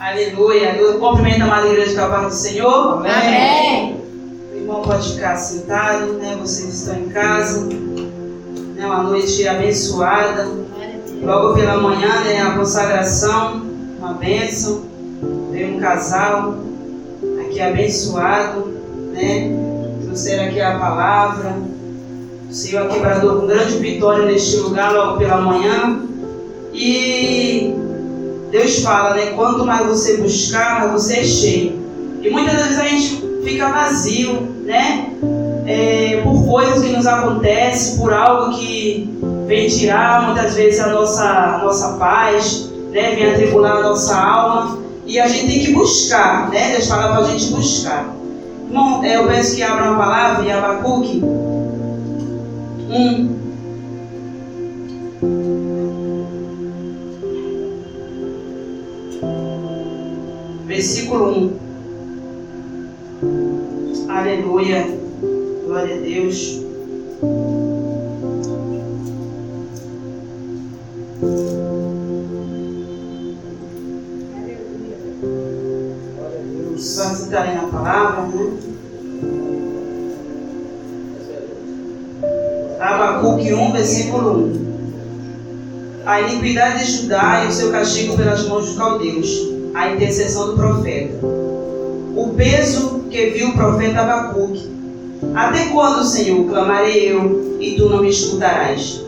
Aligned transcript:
Aleluia. 0.00 0.76
Eu 0.76 0.98
cumprimento 0.98 1.42
a 1.42 1.44
amada 1.44 1.68
igreja 1.68 1.94
da 1.94 2.08
paz 2.08 2.28
do 2.28 2.32
Senhor. 2.32 3.06
Amém. 3.06 4.00
O 4.50 4.56
irmão 4.56 4.80
pode 4.80 5.12
ficar 5.12 5.36
sentado, 5.36 6.14
né? 6.14 6.38
Vocês 6.40 6.72
estão 6.72 6.98
em 6.98 7.10
casa. 7.10 7.66
Né? 7.66 8.86
Uma 8.86 9.02
noite 9.02 9.46
abençoada. 9.46 10.48
Logo 11.22 11.52
pela 11.52 11.76
manhã, 11.76 12.18
né? 12.22 12.40
A 12.40 12.56
consagração, 12.56 13.62
uma 13.98 14.14
bênção. 14.14 14.84
Veio 15.50 15.76
um 15.76 15.80
casal 15.80 16.54
aqui 17.42 17.60
abençoado, 17.60 18.72
né? 19.12 19.54
Trouxeram 20.02 20.44
aqui 20.44 20.62
a 20.62 20.78
palavra. 20.78 21.58
O 22.48 22.54
Senhor 22.54 22.86
é 22.86 22.88
quebrador 22.88 23.40
com 23.42 23.46
grande 23.46 23.76
vitória 23.76 24.24
neste 24.24 24.56
lugar, 24.56 24.94
logo 24.94 25.18
pela 25.18 25.42
manhã. 25.42 26.00
E 26.72 27.89
Deus 28.50 28.80
fala, 28.82 29.14
né? 29.14 29.26
Quanto 29.36 29.64
mais 29.64 29.86
você 29.86 30.16
buscar, 30.16 30.80
mais 30.80 30.92
você 30.92 31.20
é 31.20 31.24
cheio. 31.24 31.80
E 32.22 32.30
muitas 32.30 32.54
vezes 32.54 32.78
a 32.78 32.84
gente 32.84 33.24
fica 33.44 33.68
vazio, 33.68 34.42
né? 34.64 35.10
É, 35.66 36.20
por 36.24 36.44
coisas 36.46 36.82
que 36.82 36.88
nos 36.88 37.06
acontecem, 37.06 37.98
por 37.98 38.12
algo 38.12 38.58
que 38.58 39.08
vem 39.46 39.68
tirar 39.68 40.26
muitas 40.26 40.54
vezes 40.54 40.80
a 40.80 40.88
nossa, 40.88 41.24
a 41.24 41.58
nossa 41.58 41.92
paz, 41.92 42.70
né? 42.90 43.14
Vem 43.14 43.30
atribular 43.30 43.76
a 43.76 43.82
nossa 43.82 44.16
alma. 44.16 44.78
E 45.06 45.18
a 45.18 45.26
gente 45.28 45.46
tem 45.46 45.60
que 45.60 45.72
buscar, 45.72 46.50
né? 46.50 46.72
Deus 46.72 46.88
fala 46.88 47.08
para 47.08 47.26
a 47.26 47.30
gente 47.30 47.52
buscar. 47.52 48.14
Irmão, 48.68 49.04
é, 49.04 49.16
eu 49.16 49.26
peço 49.26 49.56
que 49.56 49.62
abra 49.62 49.90
uma 49.90 49.98
palavra 49.98 50.44
em 50.44 50.52
Abacuque 50.52 51.22
1. 52.90 53.39
Versículo 60.70 61.50
1. 63.22 64.08
Aleluia. 64.08 64.86
Glória 65.66 65.96
a 65.96 66.00
Deus. 66.00 66.60
Só 76.78 77.14
citarem 77.16 77.56
na 77.56 77.64
palavra, 77.64 78.26
né? 78.28 78.52
Abacuque 82.78 83.52
1, 83.52 83.72
versículo 83.72 84.44
1. 84.44 84.70
A 86.06 86.20
iniquidade 86.20 86.84
de 86.84 86.92
Judá 86.92 87.44
e 87.44 87.48
o 87.48 87.52
seu 87.52 87.72
castigo 87.72 88.16
pelas 88.16 88.46
mãos 88.46 88.66
dos 88.66 88.76
caldeus 88.76 89.59
a 89.80 89.94
intercessão 89.94 90.48
do 90.48 90.56
profeta. 90.56 91.14
O 91.24 92.34
peso 92.36 93.04
que 93.10 93.30
viu 93.30 93.48
o 93.48 93.54
profeta 93.54 94.00
Abacuque. 94.00 94.68
Até 95.34 95.66
quando, 95.66 96.04
Senhor, 96.04 96.46
clamarei 96.46 97.12
eu 97.12 97.56
e 97.58 97.76
tu 97.76 97.88
não 97.88 98.02
me 98.02 98.10
escutarás? 98.10 99.02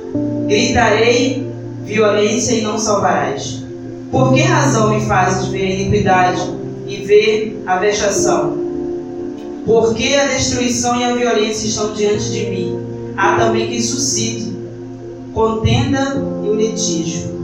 Gritarei 0.46 1.46
violência 1.84 2.54
e 2.54 2.62
não 2.62 2.78
salvarás. 2.78 3.62
Por 4.10 4.32
que 4.32 4.40
razão 4.40 4.94
me 4.94 5.00
fazes 5.02 5.48
ver 5.48 5.62
a 5.62 5.74
iniquidade 5.74 6.40
e 6.86 6.96
ver 6.96 7.62
a 7.66 7.76
vexação? 7.76 8.56
Porque 9.66 10.14
a 10.14 10.26
destruição 10.28 10.98
e 10.98 11.04
a 11.04 11.14
violência 11.14 11.66
estão 11.66 11.92
diante 11.92 12.30
de 12.30 12.46
mim. 12.46 12.80
Há 13.16 13.36
também 13.36 13.68
que 13.68 13.82
suscite 13.82 14.52
contenda 15.34 16.22
e 16.44 16.48
o 16.48 16.54
litígio. 16.54 17.41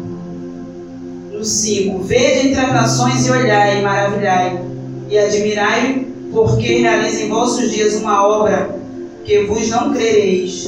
No 1.39 1.45
5. 1.45 2.03
Vede 2.03 2.49
entre 2.49 2.61
as 2.61 2.73
nações 2.73 3.25
e 3.25 3.31
olhai, 3.31 3.79
e 3.79 3.83
maravilhai, 3.83 4.61
e 5.09 5.17
admirai, 5.17 6.05
porque 6.33 6.79
realiza 6.79 7.23
em 7.23 7.29
vossos 7.29 7.71
dias 7.71 7.95
uma 7.95 8.27
obra 8.27 8.77
que 9.25 9.45
vos 9.45 9.69
não 9.69 9.93
crereis, 9.93 10.67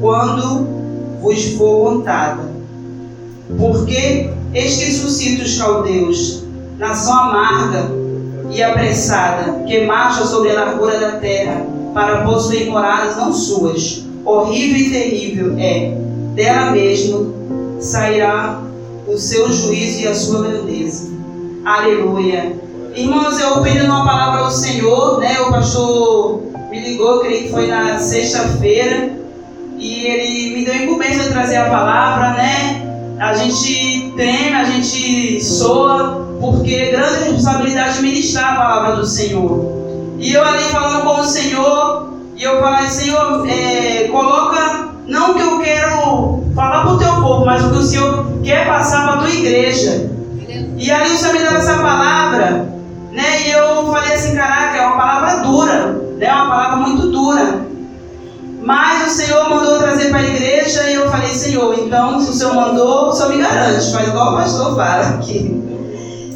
quando 0.00 0.66
vos 1.22 1.44
for 1.52 1.84
contada. 1.84 2.50
Porque 3.56 4.28
eis 4.52 4.76
que 4.78 4.92
suscita 4.92 5.44
os 5.44 5.56
caldeus, 5.56 6.42
nação 6.78 7.14
amarga 7.14 7.88
e 8.50 8.60
apressada, 8.60 9.62
que 9.68 9.86
marcha 9.86 10.24
sobre 10.24 10.50
a 10.50 10.64
largura 10.64 10.98
da 10.98 11.12
terra, 11.12 11.64
para 11.94 12.24
possuir 12.24 12.66
moradas 12.68 13.16
não 13.16 13.32
suas. 13.32 14.04
Horrível 14.24 14.78
e 14.78 14.90
terrível 14.90 15.54
é, 15.58 15.96
dela 16.34 16.72
mesmo 16.72 17.78
sairá 17.78 18.67
o 19.08 19.16
seu 19.16 19.50
juízo 19.50 20.02
e 20.02 20.06
a 20.06 20.14
sua 20.14 20.42
grandeza. 20.42 21.10
Aleluia. 21.64 22.56
Irmãos, 22.94 23.40
eu 23.40 23.62
pedi 23.62 23.80
uma 23.80 24.04
palavra 24.04 24.42
ao 24.42 24.50
Senhor, 24.50 25.18
né? 25.18 25.40
O 25.40 25.50
pastor 25.50 26.42
me 26.70 26.80
ligou, 26.80 27.20
creio 27.20 27.44
que 27.44 27.50
foi 27.50 27.66
na 27.68 27.98
sexta-feira, 27.98 29.16
e 29.78 30.06
ele 30.06 30.54
me 30.54 30.64
deu 30.64 30.74
incumbência 30.74 31.22
de 31.22 31.30
trazer 31.30 31.56
a 31.56 31.70
palavra, 31.70 32.32
né? 32.32 33.16
A 33.18 33.34
gente 33.34 34.12
teme, 34.16 34.54
a 34.54 34.64
gente 34.64 35.42
soa, 35.42 36.26
porque 36.40 36.74
é 36.74 36.90
grande 36.90 37.24
responsabilidade 37.24 38.02
ministrar 38.02 38.52
a 38.52 38.56
palavra 38.56 38.96
do 38.96 39.06
Senhor. 39.06 40.16
E 40.18 40.32
eu 40.32 40.44
ali 40.44 40.64
falando 40.64 41.02
com 41.02 41.20
o 41.20 41.24
Senhor, 41.24 42.12
e 42.36 42.42
eu 42.42 42.60
falei, 42.60 42.88
Senhor, 42.88 43.48
é, 43.48 44.08
coloca 44.08 44.88
não 45.06 45.34
que 45.34 45.40
eu 45.40 45.58
quero 45.60 46.37
Senhor 48.48 48.64
quer 48.64 48.66
passar 48.66 49.04
para 49.04 49.14
a 49.14 49.18
tua 49.18 49.30
igreja. 49.30 50.10
E 50.78 50.90
ali 50.90 51.12
o 51.12 51.18
Senhor 51.18 51.34
me 51.34 51.40
deu 51.40 51.56
essa 51.56 51.74
palavra, 51.74 52.72
né? 53.12 53.46
E 53.46 53.50
eu 53.50 53.86
falei 53.86 54.14
assim, 54.14 54.34
caraca, 54.34 54.78
é 54.78 54.86
uma 54.86 54.96
palavra 54.96 55.42
dura, 55.42 55.86
né? 56.16 56.26
É 56.26 56.32
uma 56.32 56.48
palavra 56.48 56.76
muito 56.76 57.08
dura. 57.10 57.68
Mas 58.62 59.06
o 59.06 59.10
Senhor 59.16 59.48
mandou 59.50 59.78
trazer 59.78 60.08
para 60.08 60.20
a 60.20 60.22
igreja 60.22 60.90
e 60.90 60.94
eu 60.94 61.10
falei, 61.10 61.28
Senhor, 61.28 61.78
então 61.78 62.20
se 62.20 62.30
o 62.30 62.34
Senhor 62.34 62.54
mandou, 62.54 63.08
o 63.08 63.12
Senhor 63.12 63.30
me 63.30 63.42
garante, 63.42 63.92
faz 63.92 64.08
igual 64.08 64.32
o 64.32 64.36
pastor 64.36 64.76
fala 64.76 65.08
aqui. 65.08 65.64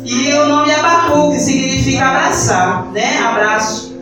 E 0.04 0.32
o 0.34 0.48
nome 0.48 0.70
é 0.70 0.74
Abacu, 0.74 1.30
que 1.30 1.38
significa 1.38 2.06
abraçar, 2.06 2.86
né? 2.92 3.18
Abraço, 3.20 3.96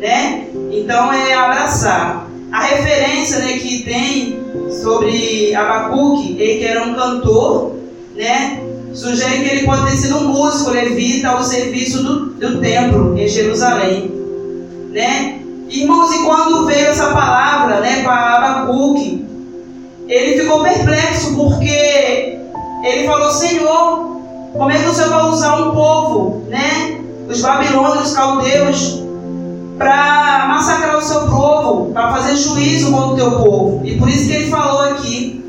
né? 0.00 0.46
Então 0.70 1.12
é 1.12 1.34
abraçar. 1.34 2.26
A 2.52 2.60
referência 2.60 3.38
né, 3.38 3.54
que 3.54 3.82
tem 3.82 4.38
sobre 4.82 5.54
Abacuque, 5.54 6.36
ele 6.38 6.58
que 6.58 6.64
era 6.66 6.84
um 6.84 6.94
cantor, 6.94 7.76
né, 8.14 8.62
sugere 8.92 9.42
que 9.42 9.56
ele 9.56 9.66
pode 9.66 9.90
ter 9.90 9.96
sido 9.96 10.18
um 10.18 10.28
músico 10.28 10.70
levita 10.70 11.30
ao 11.30 11.42
serviço 11.42 12.02
do, 12.02 12.26
do 12.34 12.60
templo 12.60 13.18
em 13.18 13.26
Jerusalém. 13.26 14.12
Né? 14.90 15.40
Irmãos, 15.70 16.12
e 16.12 16.24
quando 16.24 16.66
veio 16.66 16.88
essa 16.88 17.10
palavra 17.12 17.80
né, 17.80 18.02
para 18.02 18.36
Abacuque, 18.36 19.24
ele 20.06 20.38
ficou 20.38 20.62
perplexo 20.62 21.34
porque 21.34 22.38
ele 22.84 23.06
falou, 23.06 23.30
Senhor, 23.30 24.20
como 24.52 24.70
é 24.70 24.78
que 24.78 24.88
o 24.88 24.92
Senhor 24.92 25.08
vai 25.08 25.24
usar 25.24 25.56
um 25.56 25.70
povo, 25.70 26.44
né? 26.48 27.00
Os 27.28 27.40
babilônios, 27.40 28.08
os 28.08 28.14
caldeus, 28.14 29.01
para 29.78 30.46
massacrar 30.48 30.98
o 30.98 31.02
seu 31.02 31.22
povo, 31.22 31.92
para 31.92 32.12
fazer 32.12 32.36
juízo 32.36 32.92
contra 32.92 33.12
o 33.12 33.16
teu 33.16 33.30
povo. 33.32 33.80
E 33.84 33.96
por 33.96 34.08
isso 34.08 34.26
que 34.26 34.32
ele 34.32 34.50
falou 34.50 34.82
aqui: 34.82 35.44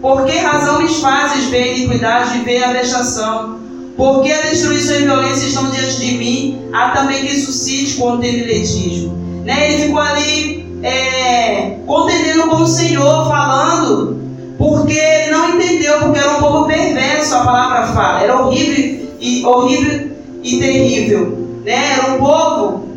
Por 0.00 0.24
que 0.24 0.38
razão 0.38 0.82
me 0.82 0.88
fazes 0.88 1.46
ver 1.46 1.62
a 1.62 1.66
iniquidade 1.68 2.38
e 2.38 2.42
ver 2.42 2.64
a 2.64 2.72
vexação? 2.72 3.58
Porque 3.96 4.32
a 4.32 4.40
destruição 4.42 4.96
e 4.96 5.02
violência 5.02 5.46
estão 5.46 5.70
diante 5.70 6.00
de 6.00 6.14
mim, 6.14 6.70
há 6.72 6.90
também 6.90 7.26
que 7.26 7.38
suscite 7.38 7.96
contenda 7.96 8.38
e 8.38 8.58
litígio. 8.60 9.12
Né? 9.44 9.72
Ele 9.72 9.82
ficou 9.84 10.00
ali 10.00 10.80
é, 10.82 11.76
contendendo 11.86 12.48
com 12.48 12.62
o 12.62 12.66
Senhor, 12.66 13.28
falando, 13.28 14.18
porque 14.56 14.94
ele 14.94 15.30
não 15.32 15.54
entendeu, 15.54 15.98
porque 16.00 16.18
era 16.18 16.36
um 16.36 16.40
povo 16.40 16.66
perverso, 16.66 17.34
a 17.34 17.44
palavra 17.44 17.86
fala, 17.88 18.22
era 18.22 18.40
horrível 18.40 19.10
e, 19.20 19.44
horrível 19.44 20.10
e 20.42 20.58
terrível. 20.58 21.38
Né? 21.64 21.92
Era 21.92 22.14
um 22.14 22.18
povo 22.18 22.89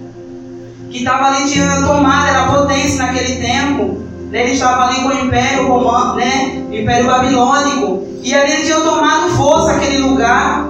que 0.93 0.99
estava 0.99 1.25
ali, 1.25 1.49
tinha 1.49 1.81
tomado, 1.81 2.27
era 2.27 2.43
potência 2.53 3.03
naquele 3.03 3.41
tempo. 3.41 3.97
Né? 4.29 4.43
Ele 4.43 4.51
estava 4.51 4.85
ali 4.85 5.01
com 5.01 5.07
o 5.07 5.25
Império 5.25 5.67
Romano, 5.67 6.15
né? 6.15 6.63
Império 6.71 7.07
Babilônico. 7.07 8.07
E 8.21 8.33
ali 8.33 8.53
eles 8.53 8.67
tinham 8.67 8.81
tomado 8.81 9.31
força 9.31 9.71
aquele 9.71 9.97
lugar. 9.97 10.69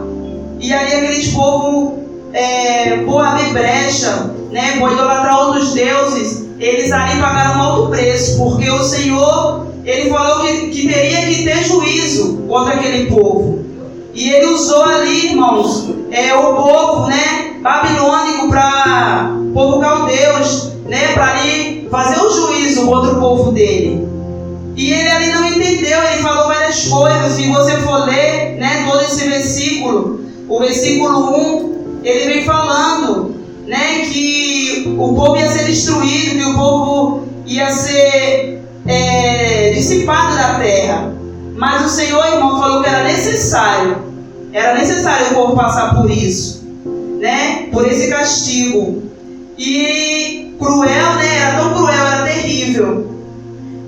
E 0.62 0.74
ali 0.74 0.94
aqueles 0.94 1.28
povos, 1.34 2.00
é, 2.32 3.04
por 3.06 3.20
abrir 3.20 3.52
brecha, 3.52 4.32
né? 4.50 4.78
por 4.80 4.94
idolatrar 4.94 5.48
outros 5.48 5.74
deuses, 5.74 6.48
eles 6.58 6.90
ali 6.94 7.20
pagaram 7.20 7.60
um 7.60 7.62
alto 7.62 7.90
preço, 7.90 8.38
porque 8.38 8.70
o 8.70 8.82
Senhor, 8.82 9.68
ele 9.84 10.10
falou 10.10 10.48
que, 10.48 10.70
que 10.70 10.88
teria 10.88 11.28
que 11.28 11.44
ter 11.44 11.66
juízo 11.66 12.38
contra 12.48 12.76
aquele 12.76 13.08
povo. 13.08 13.66
E 14.14 14.30
ele 14.30 14.46
usou 14.46 14.86
ali, 14.86 15.32
irmãos, 15.32 15.90
é, 16.12 16.34
o 16.34 16.54
povo, 16.54 17.08
né, 17.08 17.58
babilônico 17.62 18.48
para 18.48 19.43
povo 19.54 19.80
caldeus, 19.80 20.74
né, 20.86 21.14
para 21.14 21.32
ali 21.32 21.88
fazer 21.90 22.20
o 22.20 22.30
juízo 22.32 22.86
contra 22.86 23.14
o 23.14 23.20
povo 23.20 23.52
dele. 23.52 24.08
E 24.76 24.92
ele 24.92 25.10
ali 25.10 25.32
não 25.32 25.46
entendeu, 25.46 26.02
ele 26.04 26.22
falou 26.22 26.48
várias 26.48 26.88
coisas. 26.88 27.34
Se 27.34 27.48
você 27.48 27.78
for 27.78 28.06
ler, 28.08 28.58
né, 28.58 28.88
todo 28.90 29.04
esse 29.04 29.30
versículo, 29.30 30.22
o 30.50 30.60
versículo 30.60 31.36
1, 32.00 32.02
ele 32.04 32.34
vem 32.34 32.46
falando 32.46 33.36
né, 33.68 34.02
que 34.12 34.96
o 34.98 35.14
povo 35.14 35.38
ia 35.38 35.50
ser 35.52 35.66
destruído, 35.66 36.38
que 36.38 36.46
o 36.46 36.56
povo 36.56 37.28
ia 37.46 37.72
ser 37.72 38.62
é, 38.86 39.72
dissipado 39.74 40.36
da 40.36 40.56
terra. 40.56 41.14
Mas 41.56 41.86
o 41.86 41.90
Senhor, 41.90 42.26
irmão, 42.26 42.60
falou 42.60 42.82
que 42.82 42.90
era 42.90 43.04
necessário, 43.04 43.98
era 44.52 44.74
necessário 44.74 45.28
o 45.28 45.34
povo 45.34 45.56
passar 45.56 45.96
por 45.96 46.10
isso, 46.10 46.68
né, 47.20 47.68
por 47.72 47.88
esse 47.88 48.10
castigo. 48.10 49.04
E 49.66 50.56
cruel, 50.60 51.16
né, 51.16 51.38
era 51.38 51.58
tão 51.58 51.74
cruel, 51.74 52.06
era 52.06 52.26
terrível, 52.26 53.08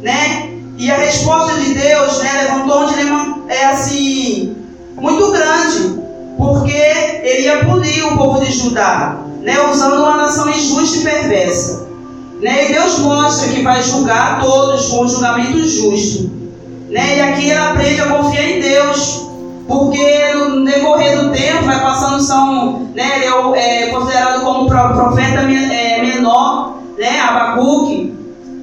né, 0.02 0.52
e 0.78 0.90
a 0.90 0.96
resposta 0.96 1.60
de 1.60 1.74
Deus, 1.74 2.20
né, 2.20 2.44
levantou 2.44 2.84
um 2.84 2.88
dilema, 2.88 3.40
é 3.50 3.66
assim, 3.66 4.56
muito 4.96 5.32
grande, 5.32 6.00
porque 6.38 6.72
ele 6.72 7.42
ia 7.42 7.66
punir 7.66 8.06
o 8.06 8.18
povo 8.18 8.40
de 8.40 8.54
Judá, 8.54 9.18
né, 9.42 9.70
usando 9.70 9.98
uma 9.98 10.16
nação 10.16 10.50
injusta 10.50 10.98
e 11.00 11.04
perversa. 11.04 11.88
Né, 12.42 12.70
e 12.70 12.74
Deus 12.74 13.00
mostra 13.00 13.50
que 13.50 13.62
vai 13.62 13.84
julgar 13.84 14.40
todos 14.42 14.88
com 14.88 15.04
um 15.04 15.10
julgamento 15.10 15.60
justo. 15.68 16.32
Né, 16.90 17.18
e 17.18 17.22
aqui 17.22 17.50
ele 17.50 17.60
aprende 17.60 18.00
a 18.00 18.08
confiar 18.08 18.50
em 18.50 18.62
Deus, 18.62 19.25
porque 19.68 20.34
no 20.34 20.64
decorrer 20.64 21.20
do 21.20 21.32
tempo 21.32 21.66
vai 21.66 21.80
passando, 21.80 22.22
são, 22.22 22.90
né, 22.94 23.24
ele 23.24 23.58
é, 23.58 23.84
é 23.84 23.88
considerado 23.88 24.44
como 24.44 24.68
profeta 24.68 25.42
é, 25.42 26.02
menor, 26.02 26.78
né, 26.98 27.20
Abacuque, 27.20 28.14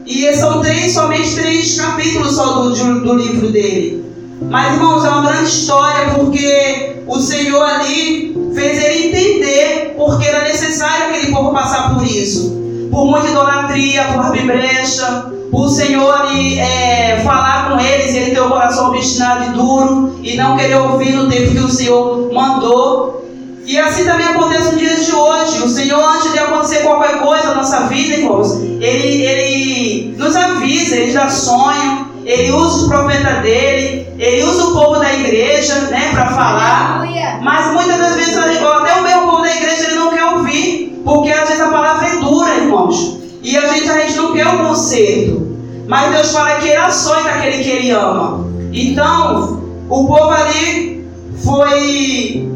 e 0.07 0.33
são 0.35 0.61
três, 0.61 0.93
somente 0.93 1.35
três 1.35 1.81
capítulos 1.81 2.35
só 2.35 2.63
do, 2.63 3.01
do 3.01 3.15
livro 3.15 3.51
dele. 3.51 4.05
Mas, 4.49 4.75
irmãos, 4.75 5.05
é 5.05 5.09
uma 5.09 5.23
grande 5.23 5.49
história 5.49 6.15
porque 6.15 6.97
o 7.07 7.19
Senhor 7.19 7.63
ali 7.63 8.37
fez 8.55 8.83
ele 8.83 9.09
entender 9.09 9.95
porque 9.97 10.27
era 10.27 10.45
necessário 10.45 11.07
aquele 11.07 11.33
povo 11.33 11.53
passar 11.53 11.95
por 11.95 12.05
isso. 12.05 12.61
Por 12.91 13.07
muita 13.07 13.29
idolatria, 13.29 14.05
por 14.13 14.31
brecha, 14.45 15.32
o 15.53 15.69
Senhor 15.69 16.33
é, 16.59 17.21
falar 17.23 17.69
com 17.69 17.79
eles 17.79 18.15
e 18.15 18.17
ele 18.17 18.31
ter 18.31 18.41
o 18.41 18.49
coração 18.49 18.89
obstinado 18.89 19.45
e 19.45 19.49
duro 19.51 20.19
e 20.23 20.35
não 20.35 20.57
querer 20.57 20.77
ouvir 20.77 21.13
no 21.13 21.29
tempo 21.29 21.53
que 21.53 21.59
o 21.59 21.69
Senhor 21.69 22.33
mandou. 22.33 23.23
E 23.67 23.79
assim 23.79 24.05
também 24.05 24.27
acontece 24.27 24.73
nos 24.73 24.81
dias 24.81 25.05
de 25.05 25.15
hoje. 25.15 25.63
O 25.63 25.69
Senhor, 25.69 26.03
antes 26.03 26.33
de 26.33 26.39
acontecer 26.39 26.79
qualquer 26.79 27.21
coisa 27.21 27.49
na 27.49 27.57
nossa 27.57 27.81
vida, 27.83 28.17
irmãos, 28.17 28.61
Ele, 28.63 29.25
ele 29.25 30.17
nos 30.17 30.35
avisa, 30.35 30.97
Ele 30.97 31.13
dá 31.13 31.29
sonho, 31.29 32.09
Ele 32.25 32.51
usa 32.51 32.85
os 32.85 32.89
profetas 32.89 33.43
dele, 33.43 34.09
Ele 34.19 34.43
usa 34.43 34.65
o 34.65 34.73
povo 34.73 34.99
da 35.01 35.13
igreja, 35.13 35.75
né, 35.91 36.09
para 36.13 36.27
falar. 36.29 37.01
Mas 37.43 37.73
muitas 37.73 37.99
das 37.99 38.17
vezes, 38.17 38.37
até 38.37 38.95
o 38.95 39.03
mesmo 39.03 39.31
povo 39.31 39.43
da 39.43 39.55
igreja, 39.55 39.85
ele 39.85 39.97
não 39.97 40.11
quer 40.11 40.25
ouvir, 40.25 41.01
porque 41.05 41.31
às 41.31 41.49
vezes 41.49 41.63
a 41.63 41.69
palavra 41.69 42.09
é 42.09 42.17
dura, 42.17 42.55
irmãos. 42.55 43.22
E 43.43 43.57
a 43.57 43.67
gente, 43.67 43.91
a 43.91 44.01
gente 44.01 44.17
não 44.17 44.33
quer 44.33 44.47
o 44.47 44.59
conserto. 44.59 45.53
Mas 45.89 46.15
Deus 46.15 46.33
fala 46.33 46.61
que 46.61 46.69
Ele 46.69 46.77
açoita 46.77 47.29
aquele 47.29 47.63
que 47.63 47.71
Ele 47.71 47.91
ama. 47.91 48.47
Então, 48.73 49.63
o 49.89 50.07
povo 50.07 50.31
ali 50.31 51.07
foi 51.45 52.49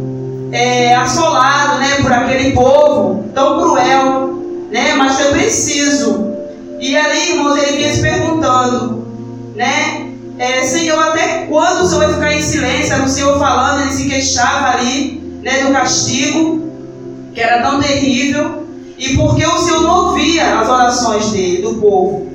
é, 0.53 0.94
assolado 0.94 1.81
né, 1.81 1.97
por 2.00 2.12
aquele 2.12 2.53
povo 2.53 3.25
tão 3.35 3.61
cruel, 3.61 4.43
né, 4.71 4.94
mas 4.94 5.17
foi 5.17 5.33
preciso. 5.33 6.35
E 6.81 6.97
ali, 6.97 7.33
irmãos, 7.33 7.56
ele 7.56 7.77
vinha 7.77 7.93
se 7.93 8.00
perguntando, 8.00 9.06
né, 9.55 10.06
é, 10.38 10.62
Senhor, 10.62 10.99
até 10.99 11.47
quando 11.49 11.83
o 11.83 11.87
Senhor 11.87 12.05
vai 12.05 12.15
ficar 12.15 12.33
em 12.35 12.43
silêncio? 12.43 12.93
Era 12.93 13.05
o 13.05 13.09
Senhor 13.09 13.38
falando, 13.38 13.83
ele 13.83 13.93
se 13.93 14.09
queixava 14.09 14.77
ali 14.77 15.23
né, 15.43 15.65
do 15.65 15.73
castigo, 15.73 16.71
que 17.35 17.41
era 17.41 17.62
tão 17.62 17.81
terrível, 17.81 18.65
e 18.98 19.14
porque 19.16 19.44
o 19.44 19.58
Senhor 19.58 19.82
não 19.82 20.06
ouvia 20.06 20.58
as 20.58 20.69
orações 20.69 21.31
dele, 21.31 21.62
do 21.62 21.75
povo. 21.75 22.26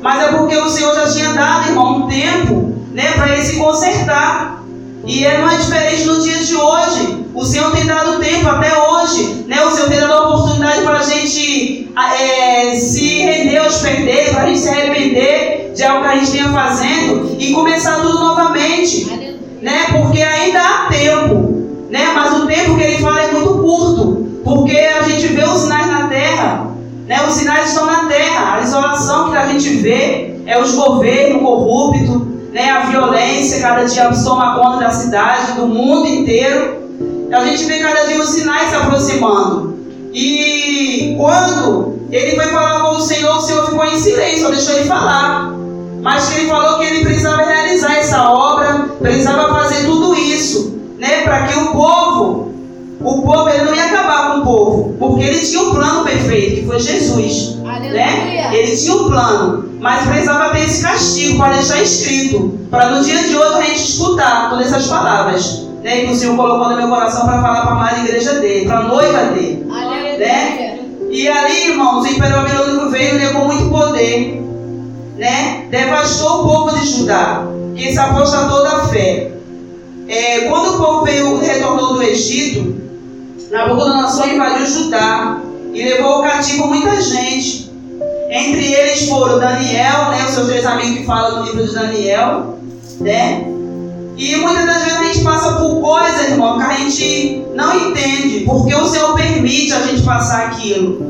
Mas 0.00 0.22
é 0.22 0.36
porque 0.36 0.56
o 0.56 0.68
Senhor 0.68 0.94
já 0.94 1.12
tinha 1.12 1.32
dado, 1.32 1.68
irmão, 1.68 1.98
um 1.98 2.08
tempo 2.08 2.74
né, 2.92 3.12
para 3.12 3.32
ele 3.32 3.42
se 3.42 3.56
consertar. 3.56 4.64
E 5.04 5.24
é, 5.24 5.38
não 5.38 5.50
é 5.50 5.56
diferente 5.56 6.04
no 6.04 6.20
dia 6.20 6.38
de 6.38 6.56
hoje. 6.56 7.24
O 7.34 7.44
Senhor 7.44 7.70
tem 7.70 7.86
dado 7.86 8.18
tempo 8.18 8.48
até 8.48 8.76
hoje. 8.76 9.44
Né? 9.46 9.64
O 9.64 9.70
Senhor 9.70 9.88
tem 9.88 10.00
dado 10.00 10.12
a 10.12 10.28
oportunidade 10.28 10.82
para 10.82 10.98
a 10.98 11.02
gente 11.02 11.90
é, 12.20 12.74
se 12.74 13.22
render 13.22 13.58
aos 13.58 13.78
perder, 13.78 14.30
para 14.30 14.42
a 14.42 14.46
gente 14.46 14.58
se 14.58 14.68
arrepender 14.68 15.72
de 15.74 15.82
algo 15.84 16.02
que 16.04 16.10
a 16.10 16.16
gente 16.16 16.30
vinha 16.32 16.52
fazendo 16.52 17.36
e 17.38 17.52
começar 17.52 18.00
tudo 18.00 18.18
novamente. 18.18 19.06
Né? 19.62 19.86
Porque 19.92 20.20
ainda 20.20 20.60
há 20.60 20.88
tempo. 20.88 21.64
Né? 21.90 22.12
Mas 22.14 22.34
o 22.34 22.46
tempo 22.46 22.76
que 22.76 22.82
ele 22.82 22.98
fala 22.98 23.22
é 23.22 23.32
muito 23.32 23.54
curto. 23.60 24.27
Porque 24.48 24.76
a 24.76 25.02
gente 25.02 25.26
vê 25.28 25.44
os 25.44 25.60
sinais 25.60 25.86
na 25.86 26.08
terra. 26.08 26.66
Né? 27.06 27.22
Os 27.26 27.34
sinais 27.34 27.68
estão 27.68 27.86
na 27.86 28.06
terra. 28.06 28.56
A 28.56 28.60
isolação 28.60 29.30
que 29.30 29.36
a 29.36 29.46
gente 29.46 29.68
vê 29.76 30.34
é 30.46 30.60
os 30.60 30.74
governos 30.74 31.42
corruptos, 31.42 32.22
né? 32.52 32.70
a 32.70 32.86
violência 32.86 33.60
cada 33.60 33.84
dia 33.84 34.10
toma 34.24 34.58
conta 34.58 34.84
da 34.84 34.90
cidade, 34.90 35.52
do 35.52 35.66
mundo 35.66 36.08
inteiro. 36.08 36.78
A 37.30 37.44
gente 37.44 37.64
vê 37.64 37.78
cada 37.78 38.06
dia 38.06 38.18
os 38.18 38.30
sinais 38.30 38.70
se 38.70 38.76
aproximando. 38.76 39.78
E 40.14 41.14
quando 41.18 41.98
ele 42.10 42.34
foi 42.36 42.46
falar 42.46 42.80
com 42.80 42.96
o 42.96 43.00
Senhor, 43.00 43.36
o 43.36 43.40
Senhor 43.40 43.66
ficou 43.66 43.84
em 43.84 43.98
silêncio, 43.98 44.44
só 44.44 44.50
deixou 44.50 44.74
ele 44.76 44.88
falar. 44.88 45.52
Mas 46.00 46.34
ele 46.34 46.48
falou 46.48 46.78
que 46.78 46.86
ele 46.86 47.04
precisava 47.04 47.44
realizar 47.44 47.98
essa 47.98 48.30
obra, 48.30 48.88
precisava 49.00 49.52
fazer 49.54 49.84
tudo 49.84 50.14
isso, 50.14 50.80
né? 50.98 51.22
Para 51.22 51.46
que 51.48 51.58
o 51.58 51.72
povo, 51.72 52.54
o 53.00 53.22
povo, 53.22 53.48
ele 53.48 53.64
não 53.64 53.74
ia 53.74 53.84
acabar 53.84 54.32
com 54.32 54.40
o 54.40 54.44
povo, 54.44 54.96
porque 54.98 55.24
ele 55.24 55.38
tinha 55.38 55.62
um 55.62 55.74
plano 55.74 56.04
perfeito, 56.04 56.60
que 56.60 56.66
foi 56.66 56.80
Jesus. 56.80 57.56
Né? 57.56 58.50
Ele 58.52 58.76
tinha 58.76 58.94
um 58.94 59.08
plano, 59.08 59.70
mas 59.78 60.06
precisava 60.06 60.50
ter 60.50 60.64
esse 60.64 60.82
castigo 60.82 61.38
para 61.38 61.54
deixar 61.54 61.80
escrito, 61.80 62.58
para 62.70 62.90
no 62.90 63.04
dia 63.04 63.22
de 63.22 63.36
hoje 63.36 63.54
a 63.54 63.62
gente 63.62 63.82
escutar 63.82 64.50
todas 64.50 64.66
essas 64.66 64.86
palavras 64.88 65.68
né, 65.82 66.00
que 66.04 66.12
o 66.12 66.16
Senhor 66.16 66.36
colocou 66.36 66.70
no 66.70 66.76
meu 66.76 66.88
coração 66.88 67.24
para 67.24 67.40
falar 67.40 67.62
para 67.62 67.70
a 67.70 67.74
amada 67.74 68.00
igreja 68.00 68.34
dele, 68.40 68.66
para 68.66 68.80
a 68.80 68.88
noiva 68.88 69.24
dele. 69.26 69.64
Né? 70.18 70.78
E 71.10 71.28
ali, 71.28 71.68
irmãos, 71.68 72.04
o 72.04 72.08
Império 72.08 72.36
Babilônico 72.36 72.90
veio 72.90 73.14
né, 73.14 73.28
com 73.28 73.44
muito 73.46 73.70
poder, 73.70 74.42
né? 75.16 75.66
devastou 75.70 76.42
o 76.42 76.48
povo 76.48 76.78
de 76.78 76.84
Judá, 76.84 77.46
que 77.74 77.92
se 77.92 77.98
apostatou 77.98 78.62
da 78.62 78.86
fé. 78.88 79.30
É, 80.08 80.40
quando 80.48 80.74
o 80.74 80.78
povo 80.78 81.04
veio, 81.04 81.38
retornou 81.38 81.94
do 81.94 82.02
Egito, 82.02 82.87
Nabucodonosor 83.50 84.28
invadiu 84.28 84.66
Judá 84.66 85.40
e 85.72 85.82
levou 85.82 86.22
cativo 86.22 86.66
muita 86.66 87.00
gente. 87.00 87.70
Entre 88.30 88.74
eles 88.74 89.08
foram 89.08 89.38
Daniel, 89.38 90.10
né, 90.10 90.26
os 90.26 90.34
seus 90.34 90.48
três 90.48 90.66
amigos 90.66 90.98
que 90.98 91.06
falam 91.06 91.40
no 91.40 91.46
livro 91.46 91.66
de 91.66 91.74
Daniel, 91.74 92.58
né? 93.00 93.46
E 94.18 94.36
muitas 94.36 94.66
das 94.66 94.82
vezes 94.82 94.98
a 94.98 95.04
gente 95.04 95.20
passa 95.24 95.52
por 95.52 95.80
coisas, 95.80 96.28
irmão, 96.28 96.58
que 96.58 96.64
a 96.64 96.74
gente 96.74 97.44
não 97.54 97.88
entende, 97.88 98.40
porque 98.44 98.74
o 98.74 98.84
Senhor 98.84 99.14
permite 99.14 99.72
a 99.72 99.80
gente 99.82 100.02
passar 100.02 100.48
aquilo, 100.48 101.00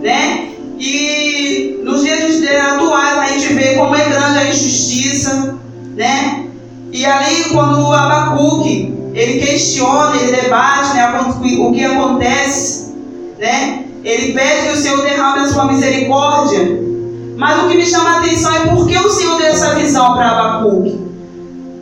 né? 0.00 0.50
E 0.78 1.80
nos 1.82 2.02
dias 2.02 2.40
atuais 2.60 3.18
a 3.18 3.26
gente 3.26 3.54
vê 3.54 3.74
como 3.74 3.96
é 3.96 4.04
grande 4.04 4.38
a 4.38 4.48
injustiça, 4.48 5.58
né? 5.96 6.46
E 6.92 7.04
ali 7.04 7.44
quando 7.44 7.80
o 7.80 7.92
Abacuque, 7.92 8.97
ele 9.18 9.44
questiona, 9.44 10.16
ele 10.16 10.30
debate 10.30 10.94
né, 10.94 11.28
o 11.58 11.72
que 11.72 11.84
acontece, 11.84 12.94
né? 13.36 13.84
Ele 14.04 14.32
pede 14.32 14.68
que 14.68 14.72
o 14.74 14.76
Senhor 14.76 15.02
derrame 15.02 15.40
a 15.40 15.48
sua 15.48 15.64
misericórdia. 15.64 16.80
Mas 17.36 17.64
o 17.64 17.68
que 17.68 17.76
me 17.76 17.84
chama 17.84 18.10
a 18.10 18.18
atenção 18.20 18.54
é 18.54 18.60
por 18.68 18.86
que 18.86 18.96
o 18.96 19.10
Senhor 19.10 19.36
deu 19.38 19.48
essa 19.48 19.74
visão 19.74 20.14
para 20.14 20.30
Abacuque. 20.30 21.00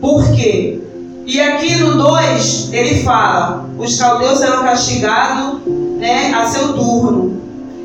Por 0.01 0.33
quê? 0.33 0.81
E 1.27 1.39
aqui 1.39 1.75
no 1.77 1.99
2 1.99 2.71
ele 2.73 3.03
fala: 3.03 3.69
os 3.79 3.99
caldeus 3.99 4.39
serão 4.39 4.63
castigados 4.63 5.61
né, 5.99 6.33
a 6.35 6.47
seu 6.47 6.73
turno. 6.73 7.39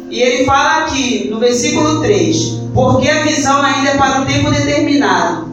E 0.10 0.22
ele 0.22 0.46
fala 0.46 0.84
aqui 0.84 1.28
no 1.30 1.40
versículo 1.40 2.00
3: 2.00 2.62
porque 2.74 3.10
a 3.10 3.24
visão 3.24 3.62
ainda 3.62 3.90
é 3.90 3.98
para 3.98 4.22
um 4.22 4.26
tempo 4.26 4.50
determinado, 4.50 5.48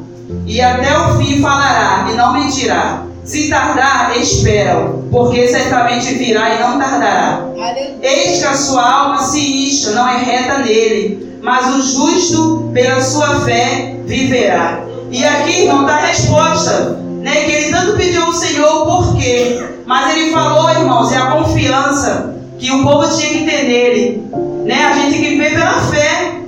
e 0.47 0.61
até 0.61 0.97
o 0.99 1.17
fim 1.17 1.41
falará 1.41 2.07
e 2.13 2.15
não 2.15 2.33
mentirá. 2.33 3.08
Se 3.29 3.51
tardar, 3.51 4.17
espera-o, 4.19 5.03
porque 5.11 5.49
certamente 5.49 6.15
virá 6.15 6.55
e 6.55 6.63
não 6.63 6.79
tardará. 6.79 7.45
Eis 8.01 8.39
que 8.39 8.45
a 8.47 8.55
sua 8.55 8.83
alma 8.83 9.19
se 9.19 9.69
incha, 9.69 9.91
não 9.91 10.09
é 10.09 10.17
reta 10.17 10.61
nele, 10.61 11.39
mas 11.43 11.75
o 11.75 11.83
justo, 11.83 12.71
pela 12.73 13.03
sua 13.03 13.41
fé, 13.41 13.97
viverá. 14.07 14.81
E 15.11 15.23
aqui, 15.23 15.65
irmão, 15.65 15.83
está 15.83 15.97
a 15.97 16.07
resposta. 16.07 16.99
Né, 17.21 17.45
que 17.45 17.51
ele 17.51 17.71
tanto 17.71 17.99
pediu 17.99 18.25
ao 18.25 18.33
Senhor 18.33 18.83
o 18.83 18.87
porquê. 18.87 19.63
Mas 19.85 20.17
ele 20.17 20.31
falou, 20.31 20.71
irmãos, 20.71 21.13
é 21.13 21.19
a 21.19 21.27
confiança 21.27 22.35
que 22.59 22.71
o 22.71 22.83
povo 22.83 23.15
tinha 23.15 23.29
que 23.29 23.45
ter 23.45 23.65
nele. 23.65 24.27
Né? 24.65 24.87
A 24.87 24.93
gente 24.95 25.11
tem 25.13 25.23
que 25.23 25.29
viver 25.31 25.51
pela 25.51 25.83
fé. 25.83 26.41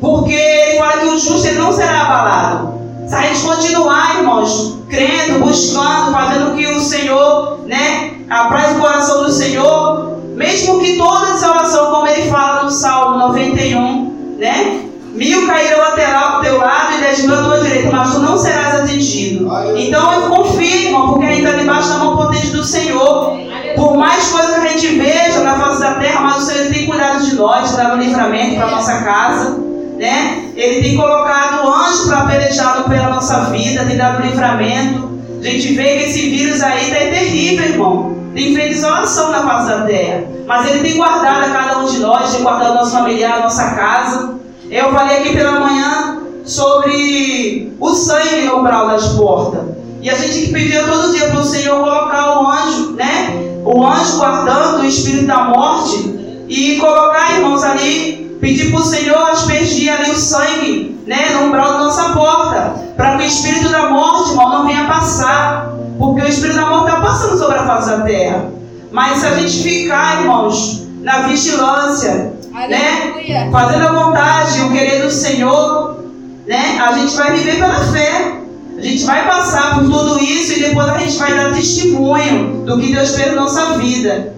Porque 0.00 0.32
ele 0.32 0.78
fala 0.78 1.02
que 1.02 1.06
o 1.06 1.18
justo 1.18 1.46
ele 1.46 1.58
não 1.58 1.72
será 1.72 2.00
abalado. 2.02 2.80
Se 3.06 3.14
a 3.14 3.22
gente 3.22 3.40
continuar, 3.42 4.16
irmãos, 4.16 4.75
crendo, 4.88 5.40
buscando, 5.40 6.12
fazendo 6.12 6.52
o 6.52 6.56
que 6.56 6.66
o 6.66 6.80
Senhor 6.80 7.60
né, 7.66 8.16
Apraz 8.28 8.76
o 8.76 8.80
coração 8.80 9.22
do 9.22 9.30
Senhor, 9.30 10.18
mesmo 10.34 10.80
que 10.80 10.96
toda 10.96 11.36
salvação, 11.36 11.92
como 11.92 12.08
ele 12.08 12.28
fala 12.28 12.64
no 12.64 12.70
Salmo 12.70 13.18
91, 13.18 14.36
né? 14.38 14.82
Mil 15.12 15.46
cairão 15.46 15.80
ao 15.82 16.40
teu 16.42 16.58
lado 16.58 16.94
e 16.98 17.00
dez 17.00 17.22
mil 17.22 17.38
à 17.38 17.42
tua 17.42 17.60
direita, 17.60 17.88
mas 17.90 18.12
tu 18.12 18.18
não 18.18 18.36
serás 18.36 18.80
atingido. 18.80 19.48
Então 19.76 20.12
eu 20.12 20.28
confio, 20.28 20.88
irmão, 20.88 21.12
porque 21.12 21.24
a 21.24 21.28
gente 21.28 21.46
está 21.46 21.56
debaixo 21.56 21.88
da 21.88 21.98
mão 21.98 22.16
potente 22.16 22.48
do 22.48 22.64
Senhor. 22.64 23.38
Por 23.76 23.96
mais 23.96 24.26
coisas 24.28 24.54
que 24.56 24.66
a 24.66 24.68
gente 24.68 24.88
veja 24.88 25.40
na 25.40 25.58
face 25.58 25.80
da 25.80 25.94
terra, 25.94 26.20
mas 26.20 26.42
o 26.42 26.46
Senhor 26.46 26.72
tem 26.72 26.86
cuidado 26.86 27.24
de 27.24 27.34
nós, 27.36 27.74
dado 27.76 27.96
livramento 27.96 28.56
para 28.56 28.70
nossa 28.72 29.02
casa. 29.02 29.56
Né? 29.96 30.50
Ele 30.54 30.82
tem 30.82 30.96
colocado 30.96 31.66
anjos 31.66 32.06
para 32.06 32.26
pelejar 32.26 32.84
pela 32.84 33.08
nossa 33.08 33.44
vida, 33.44 33.84
tem 33.84 33.96
dado 33.96 34.22
livramento. 34.22 35.16
A 35.40 35.44
gente 35.44 35.74
vê 35.74 35.98
que 35.98 36.04
esse 36.04 36.30
vírus 36.30 36.62
aí 36.62 36.90
está 36.90 36.98
terrível, 36.98 37.64
irmão. 37.64 38.16
Tem 38.34 38.54
feito 38.54 38.74
isolação 38.74 39.30
na 39.32 39.42
face 39.44 39.68
da 39.68 39.86
terra. 39.86 40.24
Mas 40.46 40.68
ele 40.68 40.80
tem 40.80 40.96
guardado 40.96 41.44
a 41.44 41.50
cada 41.50 41.78
um 41.78 41.86
de 41.86 41.98
nós, 41.98 42.34
tem 42.34 42.42
guardado 42.42 42.74
nosso 42.74 42.92
familiar, 42.92 43.40
nossa 43.40 43.70
casa. 43.70 44.34
Eu 44.70 44.92
falei 44.92 45.18
aqui 45.18 45.34
pela 45.34 45.60
manhã 45.60 46.18
sobre 46.44 47.72
o 47.80 47.94
sangue 47.94 48.42
no 48.42 48.58
umbral 48.58 48.88
das 48.88 49.08
portas. 49.14 49.60
E 50.02 50.10
a 50.10 50.14
gente 50.14 50.52
pedia 50.52 50.84
todo 50.84 51.12
dia 51.12 51.30
para 51.30 51.40
o 51.40 51.44
Senhor 51.44 51.80
colocar 51.82 52.40
o 52.40 52.48
anjo, 52.48 52.92
né? 52.92 53.60
O 53.64 53.84
anjo 53.84 54.18
guardando 54.18 54.82
o 54.82 54.86
espírito 54.86 55.26
da 55.26 55.44
morte 55.44 56.14
e 56.48 56.76
colocar, 56.76 57.36
irmãos, 57.36 57.64
ali, 57.64 58.25
pedir 58.46 58.70
para 58.70 58.80
o 58.80 58.84
Senhor 58.84 59.30
aspergir 59.30 59.92
ali 59.92 60.12
o 60.12 60.14
sangue, 60.14 61.00
né? 61.04 61.30
No 61.34 61.48
umbral 61.48 61.72
da 61.72 61.78
nossa 61.78 62.10
porta, 62.10 62.74
para 62.96 63.16
que 63.16 63.24
o 63.24 63.26
espírito 63.26 63.68
da 63.70 63.90
morte, 63.90 64.30
irmão, 64.30 64.50
não 64.50 64.66
venha 64.66 64.84
passar. 64.84 65.72
Porque 65.98 66.22
o 66.22 66.28
espírito 66.28 66.56
da 66.56 66.66
morte 66.66 66.90
está 66.90 67.00
passando 67.00 67.38
sobre 67.38 67.56
a 67.56 67.66
face 67.66 67.90
da 67.90 68.00
terra. 68.02 68.44
Mas 68.92 69.18
se 69.18 69.26
a 69.26 69.34
gente 69.34 69.62
ficar, 69.62 70.20
irmãos, 70.20 70.86
na 71.02 71.22
vigilância, 71.22 72.32
né? 72.68 73.48
Fazendo 73.50 73.88
a 73.88 73.92
vontade 73.92 74.58
e 74.58 74.62
o 74.62 74.70
querer 74.70 75.02
do 75.02 75.10
Senhor, 75.10 76.04
né? 76.46 76.78
A 76.78 76.92
gente 76.92 77.16
vai 77.16 77.32
viver 77.32 77.56
pela 77.56 77.80
fé. 77.92 78.42
A 78.78 78.80
gente 78.80 79.04
vai 79.04 79.26
passar 79.26 79.74
por 79.74 79.84
tudo 79.84 80.22
isso 80.22 80.52
e 80.52 80.60
depois 80.60 80.86
a 80.88 80.98
gente 80.98 81.16
vai 81.16 81.34
dar 81.34 81.52
testemunho 81.52 82.64
do 82.64 82.78
que 82.78 82.92
Deus 82.92 83.16
fez 83.16 83.34
na 83.34 83.40
nossa 83.40 83.78
vida. 83.78 84.34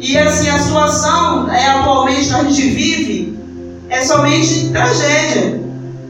E 0.00 0.18
assim, 0.18 0.50
a 0.50 0.58
situação 0.58 1.48
é, 1.48 1.68
atualmente 1.68 2.26
que 2.26 2.34
a 2.34 2.42
gente 2.42 2.62
vive 2.70 3.21
é 3.92 4.02
somente 4.02 4.70
tragédia. 4.70 5.60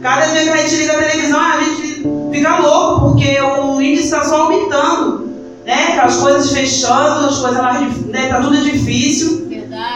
Cada 0.00 0.26
dia 0.26 0.42
que 0.42 0.48
a 0.50 0.56
gente 0.56 0.76
liga 0.76 0.92
a 0.92 1.02
televisão, 1.02 1.40
a 1.40 1.60
gente 1.60 2.06
fica 2.32 2.58
louco, 2.58 3.10
porque 3.10 3.40
o 3.40 3.80
índice 3.82 4.04
está 4.04 4.24
só 4.24 4.42
aumentando. 4.42 5.30
Né? 5.66 6.00
As 6.00 6.16
coisas 6.16 6.52
fechando, 6.52 7.26
as 7.26 7.38
coisas 7.38 7.60
mais. 7.60 8.06
Né? 8.06 8.28
Tá 8.28 8.40
tudo 8.40 8.56
difícil. 8.56 9.42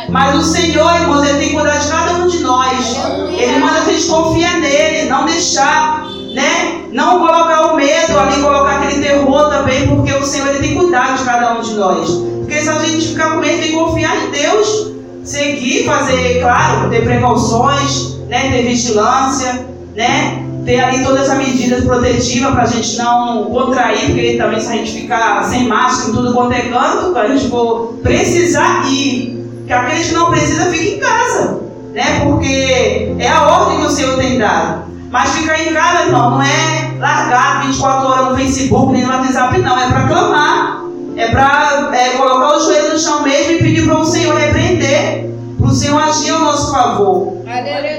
Mas 0.08 0.36
o 0.36 0.42
Senhor, 0.42 0.94
irmãos, 1.00 1.24
Ele 1.28 1.38
tem 1.38 1.48
que 1.48 1.54
cuidar 1.54 1.78
de 1.78 1.88
cada 1.88 2.12
um 2.14 2.28
de 2.28 2.38
nós. 2.38 2.96
Ele 3.36 3.58
manda 3.58 3.80
a 3.80 3.84
gente 3.84 4.06
confiar 4.06 4.60
nele, 4.60 5.08
não 5.08 5.24
deixar, 5.24 6.06
né? 6.34 6.86
Não 6.92 7.18
colocar 7.18 7.72
o 7.72 7.76
medo 7.76 8.18
ali, 8.18 8.40
colocar 8.40 8.78
aquele 8.78 9.02
terror 9.02 9.50
também, 9.50 9.88
porque 9.88 10.12
o 10.12 10.24
Senhor 10.24 10.48
ele 10.48 10.60
tem 10.60 10.70
que 10.70 10.76
cuidar 10.76 11.16
de 11.16 11.24
cada 11.24 11.54
um 11.54 11.60
de 11.60 11.74
nós. 11.74 12.10
Porque 12.10 12.62
se 12.62 12.68
a 12.68 12.78
gente 12.78 13.08
ficar 13.08 13.32
com 13.32 13.40
medo, 13.40 13.60
tem 13.60 13.70
que 13.70 13.76
confiar 13.76 14.16
em 14.24 14.30
Deus. 14.30 14.95
Seguir, 15.26 15.85
fazer, 15.85 16.40
claro, 16.40 16.88
ter 16.88 17.04
precauções, 17.04 18.16
né? 18.28 18.50
ter 18.50 18.62
vigilância, 18.62 19.66
né? 19.95 20.42
ter 20.64 20.80
ali 20.80 21.04
todas 21.04 21.30
as 21.30 21.38
medidas 21.38 21.85
protetivas 21.85 22.52
para 22.52 22.62
a 22.62 22.66
gente 22.66 22.97
não 22.97 23.45
contrair, 23.45 24.06
porque 24.06 24.37
também 24.37 24.61
se 24.61 24.68
a 24.68 24.76
gente 24.76 24.92
ficar 24.92 25.45
sem 25.45 25.68
máscara 25.68 26.11
em 26.11 26.14
tudo 26.14 26.33
quanto 26.33 26.52
é 26.52 26.61
canto, 26.62 27.16
a 27.16 27.28
gente 27.28 27.49
for 27.49 27.99
precisar 28.02 28.85
ir 28.88 29.37
que 29.66 29.73
aqueles 29.73 30.09
que 30.09 30.14
não 30.14 30.30
precisam 30.30 30.71
fiquem 30.71 30.95
em 30.95 30.99
casa, 31.00 31.61
né? 31.92 32.21
Porque 32.25 33.14
é 33.18 33.28
a 33.28 33.47
ordem 33.47 33.78
que 33.80 33.87
o 33.87 33.90
Senhor 33.90 34.16
tem 34.16 34.38
dado. 34.38 34.87
Mas 35.11 35.30
ficar 35.30 35.61
em 35.61 35.73
casa, 35.73 36.06
irmão, 36.06 36.33
não 36.33 36.42
é 36.42 36.95
largar 36.99 37.66
24 37.66 38.09
horas 38.09 38.28
no 38.28 38.37
Facebook 38.37 38.92
nem 38.92 39.02
no 39.04 39.09
WhatsApp, 39.09 39.59
não. 39.59 39.78
É 39.78 39.88
para 39.88 40.06
clamar. 40.06 40.75
É 41.16 41.28
para 41.30 41.90
é, 41.94 42.11
colocar 42.11 42.56
o 42.56 42.61
joelho 42.61 42.92
no 42.92 42.99
chão 42.99 43.23
mesmo 43.23 43.52
e 43.52 43.58
pedir 43.58 43.87
para 43.87 43.99
o 43.99 44.04
Senhor 44.04 44.37
repreender. 44.37 45.30
Para 45.58 45.66
o 45.66 45.75
Senhor 45.75 46.02
agir 46.02 46.30
ao 46.30 46.40
nosso 46.40 46.70
favor. 46.70 47.38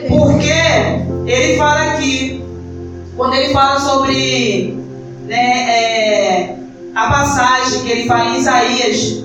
Porque 0.07 0.51
ele 1.25 1.57
fala 1.57 1.93
aqui, 1.93 2.43
quando 3.15 3.33
ele 3.33 3.51
fala 3.51 3.79
sobre 3.79 4.77
né, 5.25 5.35
é, 5.35 6.55
a 6.93 7.07
passagem 7.07 7.81
que 7.81 7.91
ele 7.91 8.07
fala 8.07 8.29
em 8.29 8.37
Isaías, 8.37 9.23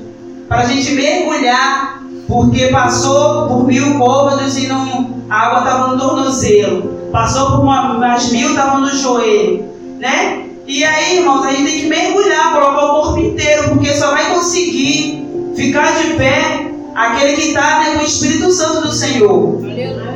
para 0.49 0.61
a 0.61 0.67
gente 0.67 0.93
mergulhar 0.93 2.03
porque 2.33 2.69
passou 2.69 3.47
por 3.47 3.67
mil 3.67 3.99
côvados 3.99 4.57
e 4.57 4.67
não, 4.67 5.23
a 5.29 5.37
água 5.37 5.59
estava 5.59 5.89
no 5.89 5.99
tornozelo. 5.99 7.11
Passou 7.13 7.51
por 7.51 7.61
uma, 7.61 7.95
umas 7.95 8.33
mil, 8.33 8.51
estava 8.51 8.79
no 8.79 8.89
joelho. 8.89 9.65
Né? 9.99 10.42
E 10.67 10.85
aí, 10.85 11.19
irmãos, 11.19 11.45
a 11.45 11.51
gente 11.51 11.65
tem 11.65 11.81
que 11.81 11.87
mergulhar, 11.87 12.53
colocar 12.53 12.85
o 12.85 13.03
corpo 13.03 13.19
inteiro, 13.19 13.71
porque 13.71 13.93
só 13.95 14.13
vai 14.13 14.33
conseguir 14.33 15.27
ficar 15.57 15.93
de 16.01 16.15
pé 16.15 16.73
aquele 16.95 17.35
que 17.35 17.49
está 17.49 17.81
né, 17.81 17.95
com 17.95 18.03
o 18.03 18.07
Espírito 18.07 18.51
Santo 18.53 18.83
do 18.83 18.93
Senhor. 18.93 19.61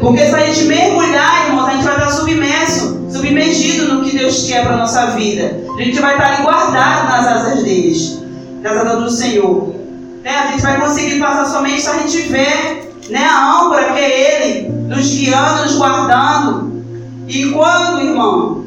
Porque 0.01 0.25
se 0.25 0.35
a 0.35 0.47
gente 0.47 0.65
mergulhar, 0.67 1.49
irmãos, 1.49 1.69
a 1.69 1.73
gente 1.73 1.85
vai 1.85 1.95
estar 1.95 2.11
submerso, 2.11 3.07
submergido 3.11 3.95
no 3.95 4.05
que 4.05 4.17
Deus 4.17 4.47
quer 4.47 4.63
para 4.63 4.75
a 4.75 4.79
nossa 4.79 5.07
vida. 5.07 5.61
A 5.77 5.83
gente 5.83 5.99
vai 6.01 6.15
estar 6.15 6.35
ali 6.35 6.43
guardado 6.43 7.09
nas 7.09 7.27
asas 7.27 7.65
deles, 7.65 8.23
nas 8.63 8.77
asas 8.77 9.03
do 9.03 9.11
Senhor. 9.11 9.75
Né? 10.23 10.31
A 10.31 10.47
gente 10.53 10.63
vai 10.63 10.81
conseguir 10.81 11.19
passar 11.19 11.47
somente 11.47 11.81
se 11.81 11.89
a 11.89 11.99
gente 11.99 12.19
ver 12.29 12.93
né, 13.11 13.25
a 13.25 13.61
âncora 13.61 13.93
que 13.93 13.99
é 13.99 14.45
Ele, 14.45 14.69
nos 14.69 15.09
guiando, 15.09 15.65
nos 15.65 15.77
guardando. 15.77 16.85
E 17.27 17.47
quando, 17.47 18.01
irmão, 18.01 18.66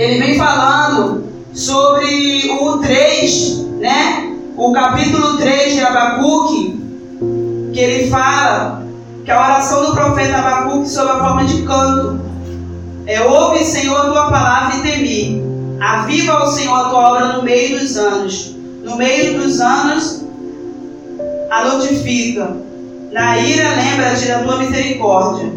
ele 0.00 0.18
vem 0.18 0.38
falando 0.38 1.24
sobre 1.52 2.56
o 2.60 2.78
3, 2.78 3.66
né? 3.80 4.32
O 4.56 4.72
capítulo 4.72 5.36
3 5.36 5.74
de 5.74 5.80
Abacuque, 5.80 6.80
que 7.72 7.80
ele 7.80 8.08
fala 8.08 8.86
que 9.24 9.30
a 9.30 9.38
oração 9.38 9.86
do 9.86 9.92
profeta 9.92 10.38
Abacuque 10.38 10.88
sob 10.88 11.10
a 11.10 11.18
forma 11.18 11.44
de 11.44 11.62
canto 11.62 12.20
é 13.06 13.20
ouve, 13.22 13.64
Senhor, 13.64 13.96
a 13.96 14.10
tua 14.10 14.30
palavra 14.30 14.76
e 14.76 14.82
temi. 14.82 15.42
Aviva 15.80 16.32
ao 16.32 16.46
Senhor 16.52 16.74
a 16.74 16.88
tua 16.90 17.12
obra 17.12 17.32
no 17.32 17.42
meio 17.42 17.78
dos 17.78 17.96
anos. 17.96 18.54
No 18.84 18.96
meio 18.96 19.40
dos 19.40 19.60
anos 19.60 20.24
a 21.50 21.64
notifica. 21.64 22.56
Na 23.10 23.38
ira, 23.38 23.74
lembra-te 23.74 24.28
da 24.28 24.40
tua 24.40 24.58
misericórdia. 24.58 25.52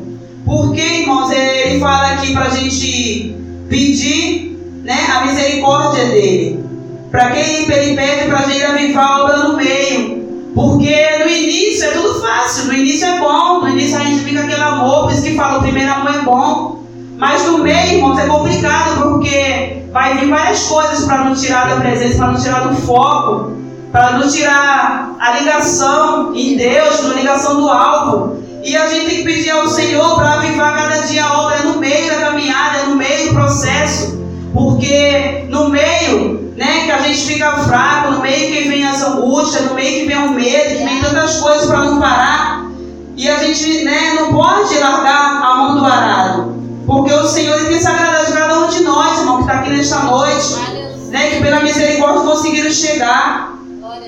Porque, 0.45 0.81
irmãos, 0.81 1.29
ele 1.31 1.79
fala 1.79 2.13
aqui 2.13 2.33
para 2.33 2.45
a 2.45 2.49
gente 2.49 3.35
pedir 3.71 4.59
né, 4.83 5.07
a 5.09 5.25
misericórdia 5.25 6.05
dele. 6.05 6.63
Para 7.09 7.31
quem 7.31 7.63
ele 7.63 7.95
pede 7.95 8.27
para 8.27 8.39
a 8.39 8.41
gente 8.43 8.63
avivar 8.63 9.05
a 9.05 9.23
obra 9.23 9.37
no 9.37 9.57
meio. 9.57 10.21
Porque 10.53 10.93
no 11.19 11.29
início 11.29 11.85
é 11.85 11.91
tudo 11.91 12.21
fácil, 12.21 12.65
no 12.65 12.73
início 12.73 13.07
é 13.07 13.19
bom, 13.19 13.61
no 13.61 13.69
início 13.69 13.97
a 13.97 14.03
gente 14.03 14.25
fica 14.25 14.41
aquele 14.41 14.61
amor, 14.61 15.03
por 15.03 15.13
isso 15.13 15.23
que 15.23 15.35
fala 15.35 15.59
o 15.59 15.61
primeiro 15.61 15.89
amor 15.89 16.13
é 16.13 16.19
bom. 16.19 16.83
Mas 17.17 17.45
no 17.45 17.59
meio, 17.59 17.95
irmãos, 17.95 18.19
é 18.19 18.27
complicado 18.27 19.01
porque 19.01 19.83
vai 19.93 20.17
vir 20.17 20.27
várias 20.27 20.63
coisas 20.63 21.05
para 21.05 21.23
nos 21.23 21.41
tirar 21.41 21.69
da 21.69 21.77
presença, 21.77 22.17
para 22.17 22.31
nos 22.31 22.43
tirar 22.43 22.67
do 22.67 22.75
foco 22.75 23.61
para 23.91 24.17
nos 24.17 24.33
tirar 24.33 25.15
a 25.19 25.31
ligação 25.37 26.33
em 26.33 26.55
Deus, 26.55 27.05
a 27.05 27.13
ligação 27.13 27.61
do 27.61 27.69
alvo. 27.69 28.40
E 28.63 28.77
a 28.77 28.87
gente 28.87 29.05
tem 29.05 29.17
que 29.17 29.23
pedir 29.23 29.49
ao 29.49 29.67
Senhor 29.67 30.15
para 30.15 30.33
avivar 30.33 30.75
cada 30.75 31.01
dia 31.07 31.25
a 31.25 31.41
obra 31.41 31.63
no 31.63 31.79
meio 31.79 32.07
da 32.07 32.19
caminhada, 32.19 32.83
no 32.83 32.95
meio 32.95 33.29
do 33.29 33.35
processo. 33.35 34.21
Porque 34.53 35.45
no 35.49 35.69
meio, 35.69 36.53
né, 36.55 36.85
que 36.85 36.91
a 36.91 36.99
gente 36.99 37.25
fica 37.25 37.57
fraco, 37.63 38.11
no 38.11 38.21
meio 38.21 38.51
que 38.51 38.69
vem 38.69 38.85
as 38.85 39.01
angústias, 39.01 39.65
no 39.65 39.73
meio 39.73 40.01
que 40.01 40.07
vem 40.07 40.17
o 40.17 40.31
medo, 40.31 40.77
que 40.77 40.83
vem 40.83 41.01
tantas 41.01 41.39
coisas 41.39 41.65
para 41.65 41.79
não 41.79 41.99
parar. 41.99 42.71
E 43.17 43.27
a 43.27 43.37
gente 43.37 43.83
né, 43.83 44.13
não 44.19 44.33
pode 44.33 44.77
largar 44.77 45.41
a 45.43 45.55
mão 45.57 45.79
do 45.79 45.85
arado. 45.85 46.55
Porque 46.85 47.13
o 47.13 47.27
Senhor 47.27 47.65
tem 47.65 47.79
se 47.79 47.87
agradado 47.87 48.25
de 48.27 48.33
cada 48.33 48.59
um 48.59 48.67
de 48.67 48.83
nós, 48.83 49.19
irmão, 49.19 49.37
que 49.37 49.43
está 49.43 49.59
aqui 49.59 49.69
nesta 49.71 49.99
noite. 49.99 50.55
Né, 51.09 51.31
que 51.31 51.41
pela 51.41 51.61
misericórdia 51.61 52.21
conseguiram 52.21 52.71
chegar. 52.71 53.60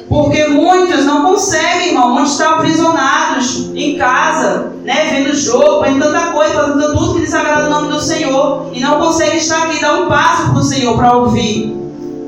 Porque 0.09 0.45
muitos 0.47 1.05
não 1.05 1.23
conseguem, 1.23 1.89
irmão. 1.89 2.13
Muitos 2.13 2.33
estão 2.33 2.55
aprisionados 2.55 3.71
em 3.73 3.97
casa, 3.97 4.71
né? 4.83 5.09
Vendo 5.11 5.35
jogo, 5.35 5.81
vendo 5.81 6.03
tanta 6.03 6.27
coisa, 6.27 6.53
fazendo 6.53 6.93
tudo 6.93 7.15
que 7.15 7.21
desagrada 7.21 7.67
o 7.67 7.69
nome 7.69 7.89
do 7.89 7.99
Senhor. 7.99 8.67
E 8.73 8.79
não 8.79 8.99
conseguem 8.99 9.37
estar 9.37 9.63
aqui, 9.63 9.81
dar 9.81 10.01
um 10.01 10.07
passo 10.07 10.49
para 10.49 10.59
o 10.59 10.63
Senhor 10.63 10.95
para 10.95 11.17
ouvir. 11.17 11.75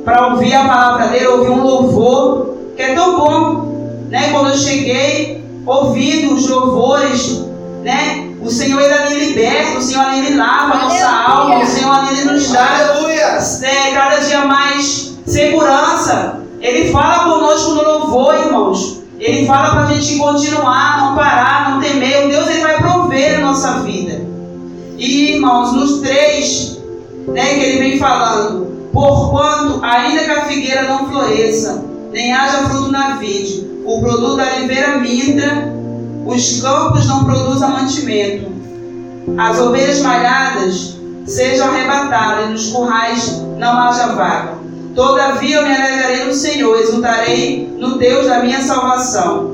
Para 0.03 0.27
ouvir 0.27 0.53
a 0.53 0.65
palavra 0.65 1.07
dele, 1.07 1.27
ouvir 1.27 1.51
um 1.51 1.63
louvor, 1.63 2.55
que 2.75 2.81
é 2.81 2.95
tão 2.95 3.19
bom. 3.19 4.05
Né? 4.09 4.29
Quando 4.31 4.49
eu 4.49 4.57
cheguei, 4.57 5.43
ouvindo 5.65 6.35
os 6.35 6.47
louvores, 6.47 7.45
né? 7.83 8.29
O 8.41 8.49
Senhor 8.49 8.79
ele 8.79 8.93
ali 8.93 9.25
liberta, 9.25 9.79
o 9.79 9.81
Senhor 9.81 10.05
ali 10.05 10.27
ele 10.27 10.35
lava 10.35 10.75
a 10.75 10.83
nossa 10.83 11.07
alma, 11.07 11.63
o 11.63 11.65
Senhor 11.65 11.91
ali 11.91 12.19
ele 12.19 12.31
nos 12.31 12.51
dá 12.51 12.85
é, 13.63 13.91
cada 13.91 14.17
dia 14.17 14.45
mais 14.45 15.17
segurança 15.25 16.44
Ele 16.61 16.91
fala 16.91 17.31
conosco 17.31 17.75
no 17.75 17.83
louvor, 17.83 18.35
irmãos. 18.35 19.03
Ele 19.19 19.45
fala 19.45 19.69
para 19.71 19.83
a 19.83 19.93
gente 19.93 20.17
continuar, 20.17 20.99
não 20.99 21.15
parar, 21.15 21.71
não 21.71 21.81
temer. 21.81 22.25
O 22.25 22.29
Deus 22.29 22.47
ele 22.47 22.61
vai 22.61 22.77
prover 22.77 23.37
a 23.37 23.41
nossa 23.41 23.79
vida. 23.79 24.25
E, 24.97 25.33
irmãos, 25.33 25.73
nos 25.73 25.99
três, 25.99 26.79
né, 27.27 27.55
que 27.55 27.63
ele 27.63 27.79
vem 27.79 27.99
falando, 27.99 28.89
porquanto, 28.93 29.83
ainda 29.83 30.23
que 30.23 30.31
a 30.31 30.45
figueira 30.45 30.83
não 30.83 31.09
floresça, 31.09 31.83
nem 32.11 32.33
haja 32.33 32.69
fruto 32.69 32.91
na 32.91 33.15
vide, 33.15 33.67
o 33.85 33.99
produto 33.99 34.37
da 34.37 34.55
oliveira 34.55 34.99
minta, 34.99 35.73
os 36.25 36.61
campos 36.61 37.05
não 37.07 37.25
produzam 37.25 37.71
mantimento, 37.71 38.51
as 39.37 39.59
ovelhas 39.59 40.01
malhadas 40.01 40.95
sejam 41.25 41.67
arrebatadas, 41.67 42.45
e 42.45 42.49
nos 42.51 42.67
currais 42.67 43.41
não 43.57 43.79
haja 43.79 44.07
vaga. 44.13 44.64
Todavia 44.95 45.57
eu 45.57 45.67
me 45.67 45.75
alegrarei 45.75 46.23
no 46.23 46.33
Senhor, 46.33 46.79
exultarei 46.79 47.69
no 47.77 47.97
Deus 47.97 48.27
da 48.27 48.39
minha 48.39 48.61
salvação. 48.61 49.53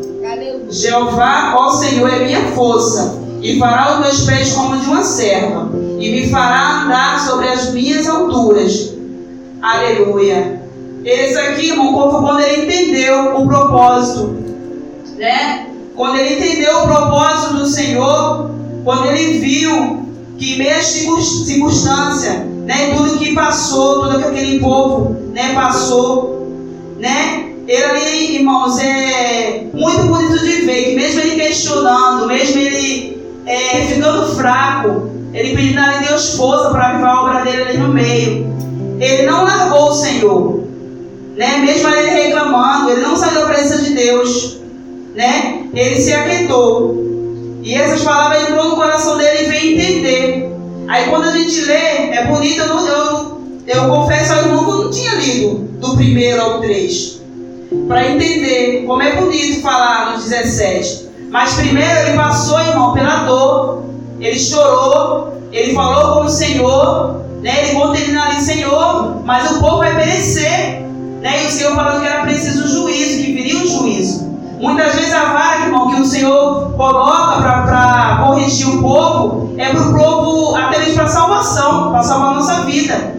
Jeová, 0.70 1.56
ó 1.58 1.72
Senhor, 1.72 2.08
é 2.08 2.24
minha 2.24 2.52
força, 2.52 3.20
e 3.42 3.58
fará 3.58 3.94
os 3.94 4.00
meus 4.02 4.22
pés 4.22 4.54
como 4.54 4.78
de 4.78 4.86
uma 4.86 5.04
serva, 5.04 5.70
e 6.00 6.12
me 6.12 6.30
fará 6.30 6.84
andar 6.84 7.20
sobre 7.20 7.48
as 7.48 7.74
minhas 7.74 8.08
alturas. 8.08 8.94
Aleluia. 9.62 10.62
Esse 11.04 11.38
aqui, 11.40 11.70
irmão, 11.70 11.92
quando 11.94 12.40
ele 12.42 12.66
entendeu 12.66 13.36
o 13.36 13.48
propósito, 13.48 14.38
né? 15.18 15.68
Quando 15.96 16.18
ele 16.18 16.36
entendeu 16.36 16.84
o 16.84 16.88
propósito 16.88 17.56
do 17.56 17.66
Senhor, 17.66 18.52
quando 18.84 19.08
ele 19.08 19.40
viu 19.40 20.06
que 20.38 20.58
meia 20.58 20.82
circunstância, 20.82 22.48
né, 22.66 22.94
tudo 22.96 23.18
que 23.18 23.34
passou, 23.34 24.02
tudo 24.02 24.20
que 24.20 24.28
aquele 24.28 24.60
povo, 24.60 25.16
né, 25.34 25.54
passou, 25.54 26.48
né, 27.00 27.52
ele 27.68 27.84
ali, 27.84 28.36
irmãos, 28.36 28.80
é 28.80 29.66
muito 29.74 30.04
bonito 30.04 30.40
de 30.40 30.62
ver 30.62 30.84
que 30.86 30.96
mesmo 30.96 31.22
ele 31.22 31.36
questionando, 31.36 32.28
mesmo 32.28 32.60
ele 32.60 33.22
é, 33.46 33.86
ficando 33.86 34.36
fraco, 34.36 35.10
ele 35.34 35.56
pedindo 35.56 35.80
a 35.80 36.00
Deus 36.00 36.36
força 36.36 36.70
para 36.70 36.90
avivar 36.90 37.16
a 37.16 37.22
obra 37.22 37.44
dele 37.44 37.62
ali 37.64 37.78
no 37.78 37.90
meio. 37.90 38.52
Ele 39.00 39.24
não 39.24 39.44
largou 39.46 39.90
o 39.90 39.94
Senhor, 39.94 40.64
né? 41.38 41.58
Mesmo 41.66 41.90
ele 41.90 42.10
reclamando, 42.10 42.92
ele 42.92 43.02
não 43.02 43.16
saiu 43.16 43.40
da 43.40 43.46
presença 43.46 43.84
de 43.84 43.94
Deus, 43.96 44.60
né? 45.16 45.64
Ele 45.74 45.96
se 45.96 46.14
aquietou. 46.14 47.60
E 47.64 47.74
essas 47.74 48.04
palavras 48.04 48.50
entrou 48.50 48.70
no 48.70 48.76
coração 48.76 49.18
dele 49.18 49.46
e 49.46 49.50
veio 49.50 49.80
entender. 49.80 50.51
Aí 50.92 51.06
quando 51.10 51.24
a 51.24 51.32
gente 51.32 51.62
lê, 51.62 52.10
é 52.12 52.26
bonito, 52.26 52.60
eu, 52.60 52.86
eu, 52.86 53.42
eu 53.66 53.90
confesso 53.90 54.34
ao 54.34 54.40
irmão 54.40 54.66
que 54.66 54.72
eu 54.72 54.84
não 54.84 54.92
tinha 54.92 55.16
lido 55.16 55.56
do 55.80 55.96
primeiro 55.96 56.42
ao 56.42 56.60
3. 56.60 57.22
Para 57.88 58.10
entender 58.10 58.84
como 58.86 59.02
é 59.02 59.16
bonito 59.16 59.62
falar 59.62 60.12
no 60.12 60.22
17. 60.22 61.08
Mas 61.30 61.54
primeiro 61.54 61.98
ele 61.98 62.18
passou, 62.18 62.60
irmão, 62.60 62.92
pela 62.92 63.24
dor. 63.24 63.86
Ele 64.20 64.38
chorou, 64.38 65.42
ele 65.54 65.74
falou 65.74 66.18
com 66.20 66.26
o 66.26 66.30
Senhor, 66.30 67.22
né? 67.42 67.70
Ele 67.70 67.80
conta 67.80 67.98
ali, 67.98 68.42
Senhor, 68.42 69.22
mas 69.24 69.50
o 69.50 69.60
povo 69.62 69.78
vai 69.78 69.96
perecer. 69.96 70.82
Né? 71.22 71.42
E 71.42 71.48
o 71.48 71.52
Senhor 71.52 71.74
falando 71.74 72.02
que 72.02 72.08
era 72.08 72.24
preciso 72.24 72.68
juízo, 72.68 73.24
que 73.24 73.32
viria 73.32 73.64
o 73.64 73.66
juízo. 73.66 74.30
Muitas 74.62 74.94
vezes 74.94 75.12
a 75.12 75.26
vara, 75.34 75.66
irmão, 75.66 75.90
que 75.90 76.02
o 76.02 76.06
Senhor 76.06 76.74
coloca 76.78 77.42
para 77.42 78.20
corrigir 78.24 78.70
o 78.70 78.80
povo 78.80 79.56
é 79.58 79.70
para 79.70 79.82
o 79.82 79.98
povo, 79.98 80.56
até 80.56 80.78
mesmo 80.78 80.94
para 80.94 81.08
salvação, 81.08 81.90
para 81.90 82.04
salvar 82.04 82.34
a 82.34 82.36
nossa 82.36 82.62
vida. 82.62 83.16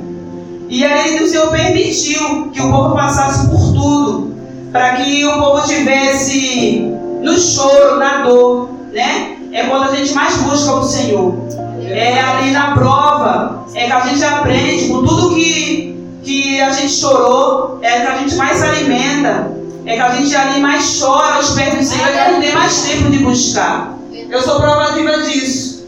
E 0.68 0.84
aí 0.84 1.20
o 1.20 1.28
Senhor 1.28 1.48
permitiu 1.50 2.48
que 2.52 2.62
o 2.62 2.70
povo 2.70 2.94
passasse 2.94 3.48
por 3.48 3.72
tudo, 3.72 4.36
para 4.70 4.92
que 4.96 5.24
o 5.24 5.32
povo 5.32 5.66
tivesse 5.66 6.88
no 7.20 7.36
choro, 7.36 7.98
na 7.98 8.22
dor, 8.22 8.70
né? 8.92 9.36
É 9.52 9.64
quando 9.64 9.90
a 9.90 9.96
gente 9.96 10.14
mais 10.14 10.36
busca 10.36 10.74
o 10.74 10.84
Senhor. 10.84 11.34
É 11.84 12.20
ali 12.20 12.52
na 12.52 12.70
prova, 12.70 13.66
é 13.74 13.86
que 13.86 13.92
a 13.92 14.00
gente 14.06 14.24
aprende 14.24 14.88
com 14.88 15.04
tudo 15.04 15.34
que, 15.34 16.00
que 16.22 16.60
a 16.60 16.70
gente 16.70 16.92
chorou, 16.92 17.80
é 17.82 18.00
que 18.00 18.06
a 18.06 18.16
gente 18.18 18.36
mais 18.36 18.58
se 18.58 18.64
alimenta 18.64 19.61
é 19.84 19.94
que 19.96 20.00
a 20.00 20.14
gente 20.14 20.34
ali 20.36 20.60
mais 20.60 21.00
chora 21.00 21.36
aos 21.36 21.50
pés 21.50 21.74
do 21.74 21.84
Senhor 21.84 22.08
e 22.08 22.32
não 22.32 22.40
tem 22.40 22.52
mais 22.52 22.82
tempo 22.82 23.10
de 23.10 23.18
buscar. 23.18 23.98
Eu 24.30 24.40
sou 24.42 24.60
prova 24.60 24.92
viva 24.92 25.22
disso, 25.22 25.86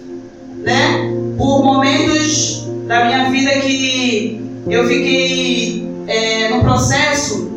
né? 0.62 1.10
Por 1.38 1.64
momentos 1.64 2.66
da 2.86 3.04
minha 3.04 3.30
vida 3.30 3.50
que 3.60 4.40
eu 4.68 4.86
fiquei 4.86 5.88
é, 6.06 6.48
no 6.50 6.62
processo 6.62 7.50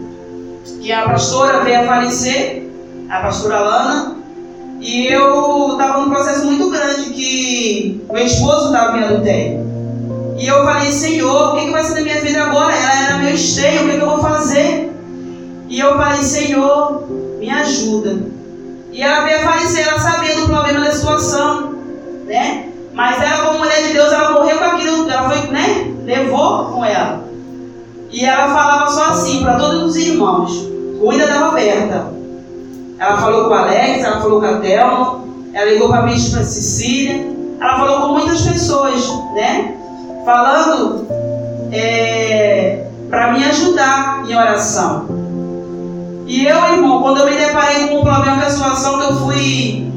que 0.81 0.91
a 0.91 1.03
pastora 1.03 1.63
veio 1.63 1.81
a 1.81 1.85
falecer, 1.85 2.69
a 3.09 3.19
pastora 3.19 3.59
Lana, 3.59 4.17
e 4.79 5.07
eu 5.07 5.71
estava 5.71 6.01
num 6.01 6.09
processo 6.09 6.45
muito 6.45 6.69
grande 6.69 7.09
que 7.09 8.01
meu 8.11 8.25
esposo 8.25 8.67
estava 8.67 8.97
em 8.97 9.03
adultério. 9.03 9.67
E 10.37 10.47
eu 10.47 10.63
falei, 10.63 10.91
Senhor, 10.91 11.53
o 11.53 11.55
que, 11.55 11.65
que 11.65 11.71
vai 11.71 11.83
ser 11.83 11.95
da 11.95 12.01
minha 12.01 12.21
vida 12.21 12.43
agora? 12.43 12.75
Ela 12.75 13.05
era 13.05 13.17
meu 13.17 13.33
esteio, 13.33 13.83
o 13.83 13.89
que, 13.89 13.97
que 13.97 14.01
eu 14.01 14.09
vou 14.09 14.19
fazer? 14.19 14.96
E 15.67 15.79
eu 15.79 15.97
falei, 15.97 16.23
Senhor, 16.23 17.07
me 17.39 17.49
ajuda. 17.49 18.17
E 18.91 19.01
ela 19.01 19.25
veio 19.25 19.39
a 19.39 19.51
falecer, 19.51 19.87
ela 19.87 19.99
sabia 19.99 20.35
do 20.35 20.47
problema 20.47 20.79
da 20.79 20.91
situação, 20.91 21.73
né? 22.25 22.69
Mas 22.93 23.21
ela, 23.21 23.45
como 23.45 23.59
mulher 23.59 23.83
de 23.83 23.93
Deus, 23.93 24.11
ela 24.11 24.31
morreu 24.31 24.57
com 24.57 24.65
aquilo, 24.65 25.09
ela 25.09 25.29
foi, 25.29 25.51
né? 25.51 25.93
Levou 26.03 26.65
com 26.65 26.83
ela. 26.83 27.23
E 28.11 28.25
ela 28.25 28.47
falava 28.47 28.89
só 28.89 29.09
assim 29.09 29.43
para 29.43 29.57
todos 29.57 29.83
os 29.83 29.95
irmãos, 29.97 30.67
cuida 30.99 31.27
da 31.27 31.47
Roberta. 31.47 32.07
Ela 32.97 33.17
falou 33.17 33.43
com 33.45 33.51
o 33.51 33.53
Alex, 33.53 34.03
ela 34.03 34.21
falou 34.21 34.39
com 34.39 34.47
a 34.47 34.57
Thelma, 34.57 35.23
ela 35.53 35.71
ligou 35.71 35.89
para 35.89 35.99
a 35.99 36.03
minha 36.03 36.17
Cecília, 36.17 37.27
ela 37.59 37.77
falou 37.77 38.01
com 38.01 38.13
muitas 38.13 38.41
pessoas, 38.41 39.07
né? 39.35 39.75
Falando 40.25 41.05
é, 41.71 42.87
para 43.09 43.33
me 43.33 43.43
ajudar 43.43 44.23
em 44.27 44.35
oração. 44.35 45.16
E 46.27 46.45
eu, 46.45 46.57
irmão, 46.73 47.01
quando 47.01 47.19
eu 47.19 47.25
me 47.25 47.37
deparei 47.37 47.87
com 47.87 47.99
um 47.99 48.03
problema, 48.03 48.37
com 48.37 48.45
a 48.45 48.49
situação 48.49 48.99
que 48.99 49.05
eu 49.05 49.15
fui, 49.15 49.91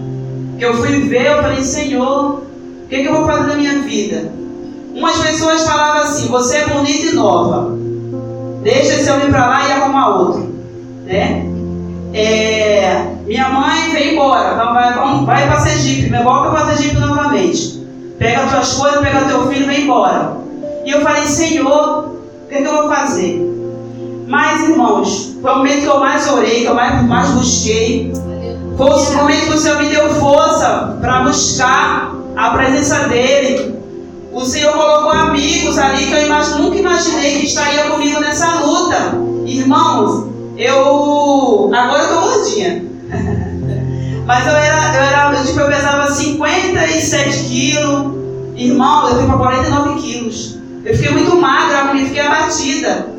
que 0.56 0.64
eu 0.64 0.74
fui 0.74 1.00
ver, 1.00 1.26
eu 1.26 1.42
falei, 1.42 1.60
Senhor, 1.60 2.44
o 2.84 2.88
que, 2.88 3.02
que 3.02 3.06
eu 3.06 3.16
vou 3.16 3.26
fazer 3.26 3.48
na 3.48 3.56
minha 3.56 3.80
vida? 3.80 4.30
Umas 4.94 5.16
pessoas 5.18 5.64
falavam 5.64 6.02
assim, 6.02 6.28
você 6.28 6.58
é 6.58 6.68
bonita 6.68 7.06
e 7.06 7.12
nova. 7.14 7.76
Deixa 8.62 8.94
esse 8.94 9.10
homem 9.10 9.28
para 9.28 9.46
lá 9.46 9.68
e 9.68 9.72
arruma 9.72 10.18
outro. 10.18 10.54
Né? 11.04 11.46
É, 12.14 13.06
minha 13.26 13.48
mãe 13.48 13.90
veio 13.90 14.12
embora, 14.12 14.54
vai, 14.54 14.94
vai, 14.94 15.24
vai 15.24 15.46
para 15.48 15.60
Sergipe, 15.60 16.10
volta 16.22 16.50
para 16.50 16.76
Sergipe 16.76 16.96
novamente. 17.00 17.84
Pega 18.20 18.42
as 18.42 18.52
tuas 18.52 18.72
coisas, 18.74 19.00
pega 19.00 19.28
teu 19.28 19.48
filho 19.48 19.64
e 19.64 19.66
vem 19.66 19.84
embora. 19.84 20.36
E 20.84 20.90
eu 20.90 21.00
falei, 21.00 21.24
Senhor, 21.24 22.08
o 22.44 22.48
que, 22.48 22.56
que 22.56 22.64
eu 22.64 22.82
vou 22.82 22.88
fazer? 22.88 23.49
Mas, 24.30 24.62
irmãos, 24.62 25.36
foi 25.42 25.50
o 25.50 25.56
momento 25.56 25.80
que 25.80 25.86
eu 25.86 25.98
mais 25.98 26.28
orei, 26.28 26.60
que 26.60 26.66
eu 26.66 26.74
mais, 26.74 27.04
mais 27.04 27.30
busquei. 27.30 28.12
Foi 28.76 28.88
o 28.88 29.16
momento 29.16 29.46
que 29.46 29.54
o 29.54 29.58
Senhor 29.58 29.82
me 29.82 29.88
deu 29.88 30.08
força 30.14 30.96
para 31.00 31.24
buscar 31.24 32.14
a 32.36 32.50
presença 32.50 33.08
dEle. 33.08 33.74
O 34.32 34.44
Senhor 34.44 34.72
colocou 34.72 35.10
amigos 35.10 35.76
ali 35.78 36.06
que 36.06 36.12
eu 36.12 36.26
imagine, 36.26 36.62
nunca 36.62 36.76
imaginei 36.76 37.40
que 37.40 37.46
estaria 37.46 37.90
comigo 37.90 38.20
nessa 38.20 38.60
luta. 38.60 39.18
Irmãos, 39.46 40.28
eu. 40.56 41.68
Agora 41.74 42.02
eu 42.04 42.08
tô 42.08 42.20
gordinha. 42.20 42.84
Mas 44.26 44.46
eu 44.46 44.52
era, 44.54 44.94
eu 44.94 45.02
era, 45.02 45.44
tipo, 45.44 45.58
eu 45.58 45.66
pesava 45.66 46.08
57 46.08 47.48
quilos. 47.48 48.14
Irmão, 48.54 49.08
eu 49.08 49.16
fui 49.16 49.26
para 49.26 49.38
49 49.38 50.00
quilos. 50.00 50.56
Eu 50.84 50.96
fiquei 50.96 51.10
muito 51.10 51.34
magra, 51.34 51.90
eu 51.92 52.06
fiquei 52.06 52.20
abatida. 52.20 53.09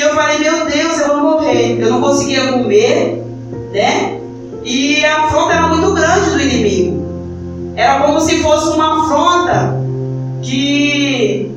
E 0.00 0.02
eu 0.02 0.14
falei, 0.14 0.38
meu 0.38 0.64
Deus, 0.64 0.98
eu 0.98 1.08
vou 1.08 1.32
morrer. 1.32 1.78
Eu 1.78 1.90
não 1.90 2.00
conseguia 2.00 2.50
comer, 2.50 3.22
né? 3.70 4.18
E 4.64 5.04
a 5.04 5.24
afronta 5.24 5.52
era 5.52 5.68
muito 5.68 5.92
grande 5.92 6.30
do 6.30 6.40
inimigo. 6.40 7.74
Era 7.76 8.00
como 8.00 8.18
se 8.18 8.42
fosse 8.42 8.70
uma 8.70 9.04
afronta 9.04 9.76
que 10.40 11.54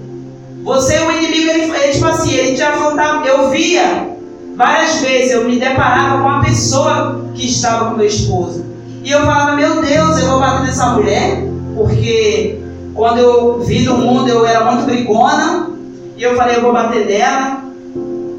você, 0.61 0.99
o 0.99 1.11
inimigo, 1.13 1.51
ele, 1.51 1.71
ele 1.71 1.93
tipo 1.93 2.05
assim, 2.05 2.33
ele 2.33 2.57
te 2.57 2.61
afrontava. 2.61 3.25
Eu 3.25 3.49
via 3.49 4.09
várias 4.57 4.99
vezes, 4.99 5.31
eu 5.31 5.45
me 5.45 5.57
deparava 5.57 6.17
com 6.17 6.27
uma 6.27 6.43
pessoa 6.43 7.25
que 7.33 7.45
estava 7.45 7.91
com 7.91 7.95
meu 7.95 8.07
esposo. 8.07 8.65
E 9.05 9.09
eu 9.09 9.21
falava, 9.21 9.55
meu 9.55 9.81
Deus, 9.81 10.19
eu 10.19 10.27
vou 10.27 10.41
bater 10.41 10.65
nessa 10.65 10.87
mulher, 10.87 11.41
porque 11.77 12.59
quando 12.93 13.19
eu 13.19 13.61
vi 13.61 13.85
no 13.85 13.99
mundo 13.99 14.27
eu 14.27 14.45
era 14.45 14.65
muito 14.65 14.83
brigona. 14.83 15.69
E 16.17 16.23
eu 16.23 16.35
falei, 16.35 16.57
eu 16.57 16.61
vou 16.61 16.73
bater 16.73 17.05
nela. 17.05 17.62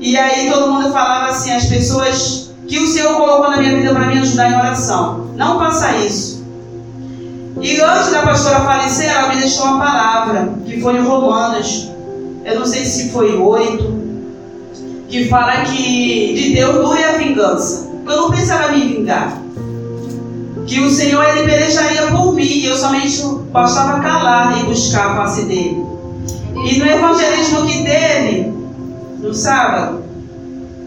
E 0.05 0.19
aí 0.19 0.51
todo 0.51 0.71
mundo 0.71 0.93
falava 0.93 1.31
assim, 1.31 1.51
as 1.51 1.65
pessoas 1.65 2.51
que 2.69 2.79
o 2.79 2.87
Senhor 2.87 3.15
colocou 3.15 3.51
na 3.51 3.57
minha 3.57 3.75
vida 3.75 3.95
para 3.95 4.07
me 4.07 4.19
ajudar 4.19 4.51
em 4.51 4.55
oração. 4.55 5.31
Não 5.35 5.59
faça 5.59 5.97
isso. 5.97 6.45
E 7.59 7.81
antes 7.81 8.11
da 8.11 8.21
pastora 8.21 8.61
falecer, 8.61 9.09
ela 9.09 9.31
me 9.31 9.41
deixou 9.41 9.65
uma 9.65 9.79
palavra, 9.79 10.53
que 10.67 10.79
foi 10.79 10.99
em 10.99 11.03
Romanos. 11.03 11.89
Eu 12.45 12.59
não 12.59 12.67
sei 12.67 12.85
se 12.85 13.13
foi 13.13 13.35
oito, 13.35 13.95
que 15.09 15.27
fala 15.27 15.65
que 15.65 16.35
de 16.35 16.55
Deus 16.55 16.75
dure 16.87 17.03
a 17.03 17.13
vingança. 17.13 17.91
Eu 18.07 18.17
não 18.17 18.31
pensava 18.31 18.73
me 18.73 18.85
vingar. 18.85 19.41
Que 20.67 20.81
o 20.81 20.91
Senhor 20.91 21.25
ele 21.31 21.49
pelejaria 21.49 22.09
por 22.09 22.35
mim 22.35 22.43
e 22.43 22.67
eu 22.67 22.77
somente 22.77 23.23
bastava 23.51 24.01
calar 24.01 24.61
e 24.61 24.65
buscar 24.65 25.13
a 25.13 25.17
face 25.17 25.47
dele. 25.47 25.83
E 26.63 26.79
no 26.79 26.87
evangelismo 26.87 27.65
que 27.65 27.85
teve, 27.85 28.64
no 29.25 29.33
sábado, 29.33 30.03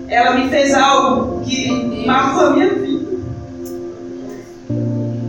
ela 0.08 0.38
me 0.38 0.48
fez 0.50 0.74
algo 0.74 1.42
que 1.42 2.06
marcou 2.06 2.46
a 2.46 2.50
minha 2.52 2.74
vida. 2.76 3.08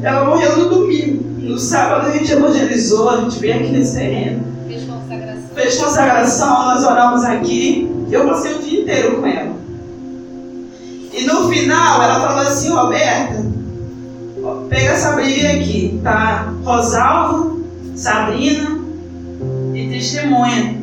Ela 0.03 0.25
morreu 0.27 0.59
no 0.59 0.69
domingo. 0.69 1.25
No 1.41 1.59
sábado 1.59 2.09
a 2.09 2.11
gente 2.11 2.31
evangelizou, 2.31 3.09
a 3.09 3.21
gente 3.23 3.39
veio 3.39 3.55
aqui 3.55 3.73
nesse 3.73 3.95
terreno. 3.97 4.45
Fez 4.67 4.85
consagração. 4.85 5.49
Fez 5.55 5.79
consagração, 5.79 6.65
nós 6.67 6.85
oramos 6.85 7.25
aqui. 7.25 7.91
Eu 8.11 8.29
passei 8.29 8.55
o 8.55 8.59
dia 8.59 8.83
inteiro 8.83 9.17
com 9.17 9.27
ela. 9.27 9.57
E 11.13 11.25
no 11.25 11.49
final 11.49 12.03
ela 12.03 12.21
falou 12.21 12.43
assim, 12.43 12.69
Roberta, 12.69 13.45
pega 14.69 14.91
essa 14.91 15.17
Bíblia 15.17 15.53
aqui, 15.53 15.99
tá? 16.05 16.53
Rosalvo, 16.63 17.65
Sabrina 17.97 18.79
e 19.75 19.89
testemunha. 19.89 20.78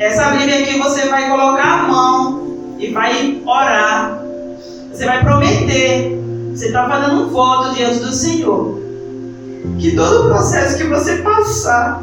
Essa 0.00 0.30
Bíblia 0.30 0.60
aqui 0.60 0.78
você 0.78 1.10
vai 1.10 1.28
colocar 1.28 1.80
a 1.80 1.82
mão 1.82 2.76
e 2.78 2.90
vai 2.90 3.42
orar. 3.44 4.24
Você 4.90 5.04
vai 5.04 5.22
prometer. 5.22 6.18
Você 6.54 6.68
está 6.68 6.88
fazendo 6.88 7.24
um 7.24 7.28
voto 7.28 7.74
diante 7.74 7.98
do 7.98 8.10
Senhor. 8.10 8.80
Que 9.78 9.94
todo 9.94 10.22
o 10.22 10.28
processo 10.30 10.78
que 10.78 10.84
você 10.84 11.16
passar, 11.16 12.02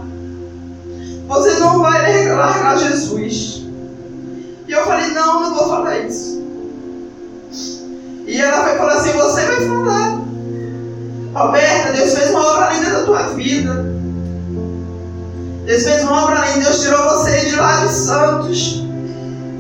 você 1.28 1.58
não 1.58 1.80
vai 1.80 2.28
largar 2.28 2.78
Jesus. 2.78 3.66
E 4.68 4.72
eu 4.72 4.86
falei, 4.86 5.08
não, 5.08 5.42
não 5.42 5.56
vou 5.56 5.68
falar 5.68 5.98
isso. 6.02 6.40
E 8.28 8.40
ela 8.40 8.62
vai 8.62 8.78
falar 8.78 8.94
assim, 8.94 9.12
você 9.14 9.42
vai 9.42 9.68
falar. 9.68 10.22
Roberta, 11.34 11.94
Deus 11.94 12.14
fez 12.14 12.30
uma 12.30 12.46
obra 12.46 12.74
linda 12.74 12.92
da 12.92 13.04
tua 13.06 13.24
vida. 13.30 13.97
Deus 15.68 15.84
fez 15.84 16.02
uma 16.04 16.24
obra 16.24 16.46
linda, 16.46 16.64
Deus 16.64 16.82
tirou 16.82 17.04
você 17.10 17.42
de 17.42 17.56
lá 17.58 17.86
de 17.86 17.92
Santos. 17.92 18.86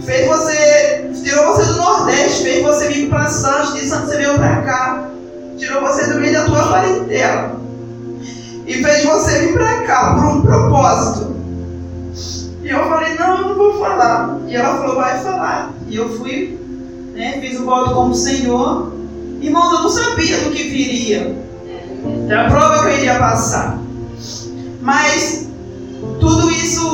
Fez 0.05 0.25
você, 0.25 1.11
tirou 1.21 1.47
você 1.47 1.65
do 1.65 1.75
Nordeste, 1.75 2.43
fez 2.43 2.65
você 2.65 2.87
vir 2.87 3.09
para 3.09 3.25
Santos, 3.25 3.73
de 3.73 3.89
Santos 3.89 4.11
você 4.11 4.17
veio 4.17 4.35
para 4.35 4.61
cá. 4.61 5.09
Tirou 5.57 5.81
você 5.81 6.07
do 6.07 6.21
meio 6.21 6.33
da 6.33 6.45
tua 6.45 6.65
parentela. 6.69 7.59
E 8.65 8.81
fez 8.81 9.03
você 9.03 9.47
vir 9.47 9.53
para 9.53 9.81
cá 9.81 10.15
por 10.15 10.23
um 10.27 10.41
propósito. 10.43 11.35
E 12.63 12.69
eu 12.69 12.87
falei, 12.87 13.15
não, 13.15 13.39
eu 13.39 13.47
não 13.49 13.55
vou 13.55 13.77
falar. 13.77 14.39
E 14.47 14.55
ela 14.55 14.77
falou, 14.77 14.95
vai 14.95 15.21
falar. 15.21 15.73
E 15.89 15.97
eu 15.97 16.17
fui, 16.17 16.57
né, 17.15 17.37
fiz 17.41 17.59
o 17.59 17.65
voto 17.65 17.93
como 17.93 18.15
Senhor. 18.15 18.93
Irmãos, 19.41 19.73
eu 19.73 19.81
não 19.81 19.89
sabia 19.89 20.37
do 20.37 20.51
que 20.51 20.63
viria. 20.63 21.35
Da 22.29 22.49
prova 22.49 22.79
que 22.79 22.85
eu 22.85 22.97
iria 22.97 23.19
passar. 23.19 23.77
Mas 24.81 25.46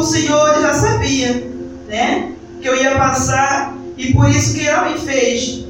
Senhor 0.03 0.61
já 0.61 0.73
sabia, 0.73 1.47
né? 1.87 2.31
Que 2.61 2.67
eu 2.67 2.75
ia 2.75 2.95
passar 2.95 3.75
e 3.97 4.13
por 4.13 4.29
isso 4.29 4.53
que 4.55 4.67
ela 4.67 4.89
me 4.89 4.97
fez 4.97 5.65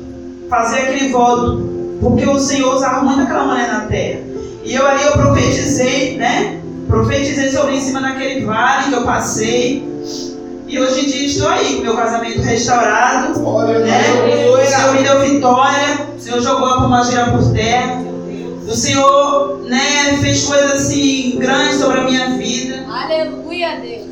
fazer 0.50 0.80
aquele 0.80 1.10
voto, 1.10 1.98
porque 2.00 2.26
o 2.28 2.40
Senhor 2.40 2.76
usava 2.76 3.02
muito 3.02 3.22
aquela 3.22 3.46
mulher 3.46 3.68
na 3.68 3.82
terra. 3.82 4.20
E 4.64 4.74
eu 4.74 4.88
ali 4.88 5.04
eu 5.04 5.14
profetizei, 5.14 6.18
né? 6.18 6.60
Profetizei 6.88 7.50
sobre 7.50 7.76
em 7.76 7.82
cima 7.82 8.02
daquele 8.02 8.46
vale 8.46 8.90
que 8.90 8.94
eu 8.94 9.04
passei. 9.04 9.84
E 10.68 10.80
hoje 10.80 11.02
em 11.02 11.06
dia 11.06 11.26
estou 11.28 11.50
aí 11.50 11.76
com 11.76 11.82
meu 11.82 11.96
casamento 11.96 12.42
restaurado. 12.42 13.40
Glória 13.40 13.80
né? 13.80 14.02
O 14.50 14.66
Senhor 14.66 14.94
me 14.94 15.04
deu 15.04 15.20
vitória. 15.22 16.08
O 16.18 16.20
Senhor 16.20 16.42
jogou 16.42 16.68
a 16.68 16.82
pomagira 16.82 17.28
por 17.32 17.52
terra. 17.54 18.02
O 18.68 18.74
Senhor 18.74 19.66
né, 19.68 20.18
fez 20.22 20.46
coisas 20.46 20.72
assim 20.72 21.36
grandes 21.38 21.76
sobre 21.76 22.00
a 22.00 22.04
minha 22.04 22.30
vida. 22.38 22.86
Aleluia, 22.90 23.80
Deus. 23.82 24.03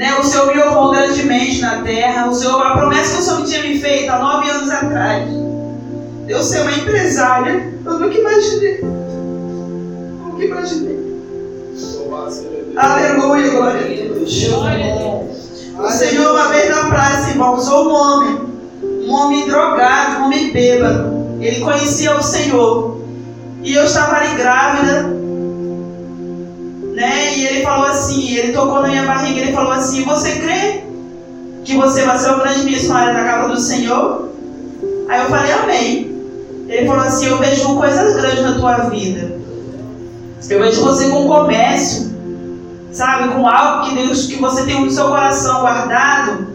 Né, 0.00 0.18
o 0.18 0.24
Senhor 0.24 0.56
me 0.56 0.62
honrou 0.62 0.92
grandemente 0.92 1.60
na 1.60 1.82
terra. 1.82 2.26
O 2.26 2.32
Senhor, 2.32 2.58
a 2.58 2.74
promessa 2.74 3.16
que 3.16 3.20
o 3.20 3.22
Senhor 3.22 3.44
tinha 3.44 3.62
me 3.64 3.78
feito 3.78 4.10
há 4.10 4.18
nove 4.18 4.48
anos 4.48 4.70
atrás. 4.70 5.28
Eu 6.26 6.42
ser 6.42 6.62
uma 6.62 6.72
empresária, 6.72 7.70
eu 7.84 7.98
nunca 7.98 8.18
imaginei. 8.18 8.80
Nunca 8.80 10.42
imaginei. 10.42 10.98
Aleluia, 12.76 13.50
glória 13.50 13.80
a 13.80 13.88
Deus. 13.88 14.32
O 15.78 15.90
Senhor, 15.90 16.32
uma 16.32 16.48
vez 16.48 16.70
na 16.70 16.86
praça, 16.86 17.30
irmão, 17.32 17.56
usou 17.56 17.90
um 17.90 17.92
homem, 17.92 18.40
um 19.06 19.12
homem 19.12 19.46
drogado, 19.46 20.22
um 20.22 20.24
homem 20.24 20.50
bêbado. 20.50 21.36
Ele 21.42 21.60
conhecia 21.60 22.16
o 22.16 22.22
Senhor. 22.22 23.02
E 23.62 23.74
eu 23.74 23.84
estava 23.84 24.16
ali 24.16 24.34
grávida, 24.34 25.14
né? 27.00 27.34
E 27.34 27.46
ele 27.46 27.62
falou 27.62 27.86
assim, 27.86 28.36
ele 28.36 28.52
tocou 28.52 28.82
na 28.82 28.88
minha 28.88 29.06
barriga, 29.06 29.40
ele 29.40 29.52
falou 29.52 29.72
assim, 29.72 30.04
você 30.04 30.32
crê 30.32 30.84
que 31.64 31.74
você 31.74 32.04
vai 32.04 32.18
ser 32.18 32.30
o 32.30 32.40
grande 32.40 32.64
missionário 32.64 33.14
da 33.14 33.24
casa 33.24 33.48
do 33.48 33.58
Senhor? 33.58 34.28
Aí 35.08 35.22
eu 35.22 35.30
falei, 35.30 35.52
amém. 35.52 36.14
Ele 36.68 36.86
falou 36.86 37.02
assim, 37.02 37.26
eu 37.26 37.38
vejo 37.38 37.74
coisas 37.74 38.16
grandes 38.16 38.42
na 38.42 38.52
tua 38.52 38.76
vida. 38.90 39.32
Eu 40.50 40.60
vejo 40.60 40.82
você 40.82 41.08
com 41.08 41.26
comércio, 41.26 42.14
sabe, 42.92 43.32
com 43.32 43.48
algo 43.48 43.88
que 43.88 43.94
Deus, 43.94 44.26
que 44.26 44.36
você 44.36 44.64
tem 44.64 44.84
no 44.84 44.90
seu 44.90 45.08
coração 45.08 45.62
guardado, 45.62 46.48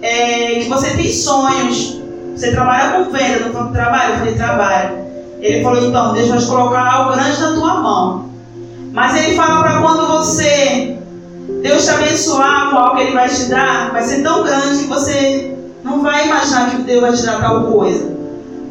é, 0.00 0.60
que 0.60 0.68
você 0.68 0.90
tem 0.90 1.10
sonhos. 1.10 2.00
Você 2.36 2.52
trabalha 2.52 3.04
com 3.04 3.10
venda, 3.10 3.48
não 3.48 3.72
trabalha? 3.72 4.12
Eu 4.12 4.18
falei, 4.18 4.34
trabalho. 4.34 4.98
Ele 5.40 5.64
falou, 5.64 5.88
então, 5.88 6.14
Deus 6.14 6.28
vai 6.28 6.40
colocar 6.44 6.92
algo 6.92 7.14
grande 7.14 7.40
na 7.40 7.54
tua 7.54 7.74
mão. 7.80 8.25
Mas 8.96 9.14
ele 9.14 9.36
fala 9.36 9.60
para 9.60 9.82
quando 9.82 10.06
você, 10.06 10.96
Deus 11.62 11.84
te 11.84 11.90
abençoar 11.90 12.70
com 12.70 12.78
algo 12.78 12.96
que 12.96 13.02
ele 13.02 13.12
vai 13.12 13.28
te 13.28 13.44
dar, 13.44 13.92
vai 13.92 14.02
ser 14.02 14.22
tão 14.22 14.42
grande 14.42 14.78
que 14.78 14.84
você 14.86 15.54
não 15.84 16.00
vai 16.00 16.24
imaginar 16.24 16.70
que 16.70 16.78
Deus 16.78 17.02
vai 17.02 17.12
te 17.12 17.26
dar 17.26 17.42
tal 17.42 17.64
coisa. 17.64 18.16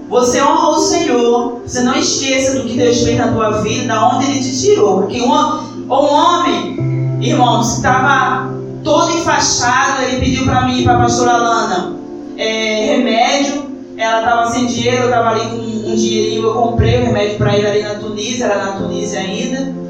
Você 0.09 0.41
honra 0.41 0.69
o 0.69 0.79
Senhor, 0.79 1.61
você 1.63 1.81
não 1.81 1.93
esqueça 1.95 2.55
do 2.55 2.63
que 2.63 2.75
Deus 2.75 3.03
fez 3.03 3.19
na 3.19 3.27
tua 3.27 3.61
vida, 3.61 3.85
da 3.85 4.15
onde 4.15 4.25
Ele 4.31 4.39
te 4.39 4.59
tirou. 4.59 5.03
Porque 5.03 5.21
um, 5.21 5.31
um 5.31 5.93
homem, 5.93 7.19
irmãos, 7.21 7.75
estava 7.75 8.49
todo 8.83 9.11
enfaixado, 9.11 10.05
ele 10.05 10.21
pediu 10.21 10.45
para 10.45 10.65
mim, 10.65 10.83
para 10.83 10.95
a 10.95 11.01
pastora 11.01 11.37
Lana, 11.37 11.93
é, 12.35 12.95
remédio. 12.95 13.63
Ela 13.95 14.21
estava 14.21 14.49
sem 14.49 14.65
dinheiro, 14.65 15.03
eu 15.03 15.05
estava 15.05 15.29
ali 15.29 15.41
com 15.41 15.55
um 15.57 15.95
dinheirinho, 15.95 16.47
eu 16.47 16.53
comprei 16.55 16.99
o 16.99 17.05
remédio 17.05 17.37
para 17.37 17.55
ele 17.55 17.67
ali 17.67 17.83
na 17.83 17.93
Tunísia, 17.93 18.45
era 18.45 18.65
na 18.65 18.71
Tunísia 18.71 19.19
ainda. 19.19 19.84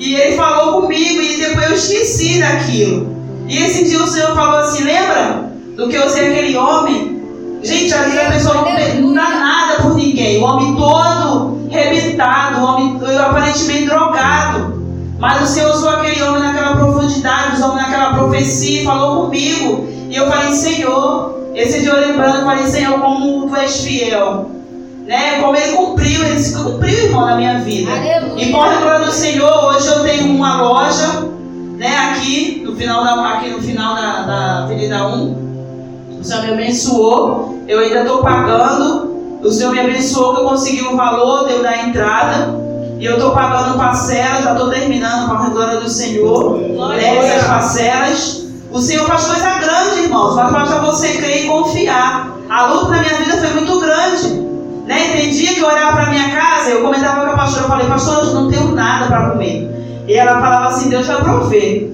E 0.00 0.14
ele 0.14 0.34
falou 0.34 0.80
comigo 0.80 1.20
e 1.20 1.36
depois 1.36 1.66
eu 1.66 1.74
esqueci 1.74 2.40
daquilo. 2.40 3.14
E 3.46 3.58
esse 3.58 3.84
dia 3.84 4.02
o 4.02 4.06
Senhor 4.06 4.34
falou 4.34 4.60
assim: 4.60 4.82
lembra 4.82 5.52
do 5.76 5.90
que 5.90 5.94
eu 5.94 6.08
sei 6.08 6.30
aquele 6.30 6.56
homem? 6.56 7.20
Gente, 7.62 7.92
ali 7.92 8.18
a 8.18 8.30
pessoa 8.30 8.54
não, 8.54 9.00
não 9.02 9.12
dá 9.12 9.28
nada 9.28 9.82
por 9.82 9.94
ninguém. 9.94 10.40
O 10.40 10.44
homem 10.44 10.74
todo 10.74 11.68
rebentado, 11.68 12.60
o 12.60 12.64
homem 12.64 12.98
aparentemente 13.18 13.84
drogado. 13.84 14.80
Mas 15.18 15.42
o 15.42 15.46
Senhor 15.46 15.70
usou 15.70 15.90
aquele 15.90 16.22
homem 16.22 16.42
naquela 16.44 16.76
profundidade, 16.76 17.56
usou 17.56 17.74
naquela 17.74 18.14
profecia, 18.14 18.84
falou 18.84 19.24
comigo. 19.24 19.86
E 20.08 20.16
eu 20.16 20.26
falei, 20.28 20.50
Senhor, 20.52 21.38
esse 21.54 21.82
dia 21.82 21.90
eu 21.90 22.08
lembrando, 22.08 22.38
eu 22.38 22.44
falei, 22.46 22.66
Senhor, 22.66 22.98
como 22.98 23.46
tu 23.50 23.54
és 23.54 23.82
fiel 23.82 24.59
né? 25.06 25.40
Como 25.40 25.56
ele 25.56 25.72
cumpriu, 25.72 26.24
ele 26.24 26.38
se 26.38 26.56
cumpriu, 26.56 27.06
irmão, 27.06 27.26
na 27.26 27.36
minha 27.36 27.60
vida. 27.60 27.90
Aleluia. 27.90 28.44
E 28.44 28.52
por 28.52 28.80
glória 28.80 29.06
do 29.06 29.12
Senhor, 29.12 29.64
hoje 29.64 29.86
eu 29.88 30.02
tenho 30.04 30.34
uma 30.34 30.62
loja, 30.62 31.28
né? 31.76 31.96
Aqui 32.10 32.62
no 32.64 32.76
final 32.76 33.02
da, 33.04 33.28
aqui 33.30 33.50
no 33.50 33.60
final 33.60 33.94
da, 33.94 34.22
da 34.22 34.58
Avenida 34.64 35.06
1. 35.06 36.18
O 36.20 36.24
Senhor 36.24 36.42
me 36.44 36.52
abençoou. 36.52 37.58
Eu 37.66 37.80
ainda 37.80 38.02
estou 38.02 38.18
pagando. 38.18 39.10
O 39.42 39.50
Senhor 39.50 39.72
me 39.72 39.80
abençoou 39.80 40.34
que 40.34 40.40
eu 40.42 40.48
consegui 40.48 40.82
o 40.82 40.96
valor, 40.96 41.48
deu 41.48 41.62
da 41.62 41.76
entrada. 41.82 42.60
E 42.98 43.04
eu 43.04 43.14
estou 43.14 43.30
pagando 43.30 43.78
parcelas, 43.78 44.44
já 44.44 44.52
estou 44.52 44.68
terminando 44.68 45.28
com 45.28 45.34
a 45.34 45.48
glória 45.48 45.80
do 45.80 45.88
Senhor. 45.88 46.58
Né, 46.58 47.16
essas 47.16 47.48
parcelas. 47.48 48.46
O 48.70 48.78
Senhor 48.78 49.06
faz 49.06 49.24
coisa 49.24 49.58
grande, 49.58 50.02
irmãos. 50.02 50.36
Mas 50.36 50.52
basta 50.52 50.80
você 50.80 51.14
crer 51.14 51.46
e 51.46 51.48
confiar. 51.48 52.36
A 52.50 52.66
luta 52.66 52.90
na 52.90 52.98
minha 52.98 53.14
vida 53.14 53.38
foi 53.38 53.54
muito 53.54 53.80
grande. 53.80 54.49
Né? 54.90 55.12
Tem 55.12 55.30
dia 55.30 55.54
que 55.54 55.60
eu 55.60 55.68
olhava 55.68 55.92
para 55.92 56.10
minha 56.10 56.30
casa, 56.30 56.70
eu 56.70 56.82
comentava 56.82 57.24
com 57.24 57.30
a 57.30 57.36
pastora, 57.36 57.62
eu 57.62 57.68
falei, 57.68 57.86
pastor, 57.86 58.26
eu 58.26 58.34
não 58.34 58.50
tenho 58.50 58.72
nada 58.72 59.06
para 59.06 59.30
comer. 59.30 59.70
E 60.08 60.14
ela 60.14 60.40
falava 60.40 60.66
assim, 60.66 60.90
Deus 60.90 61.06
vai 61.06 61.22
prover. 61.22 61.92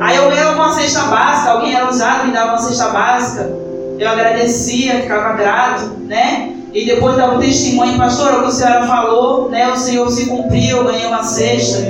Aí 0.00 0.16
eu 0.16 0.30
ganhava 0.30 0.54
uma 0.54 0.72
cesta 0.72 1.00
básica, 1.02 1.50
alguém 1.50 1.74
era 1.74 1.90
usado, 1.90 2.28
me 2.28 2.32
dava 2.32 2.50
uma 2.50 2.58
cesta 2.58 2.90
básica. 2.90 3.50
Eu 3.98 4.08
agradecia, 4.08 5.00
ficava 5.00 5.32
grato, 5.32 5.96
né? 6.06 6.52
E 6.72 6.86
depois 6.86 7.16
dava 7.16 7.38
um 7.38 7.40
testemunho, 7.40 7.98
pastor, 7.98 8.34
o 8.34 8.42
que 8.42 8.46
a 8.46 8.50
senhora 8.52 8.86
falou, 8.86 9.50
né? 9.50 9.68
O 9.72 9.76
Senhor 9.76 10.08
se 10.08 10.26
cumpriu, 10.26 10.76
eu 10.76 10.84
ganhei 10.84 11.06
uma 11.06 11.24
cesta, 11.24 11.80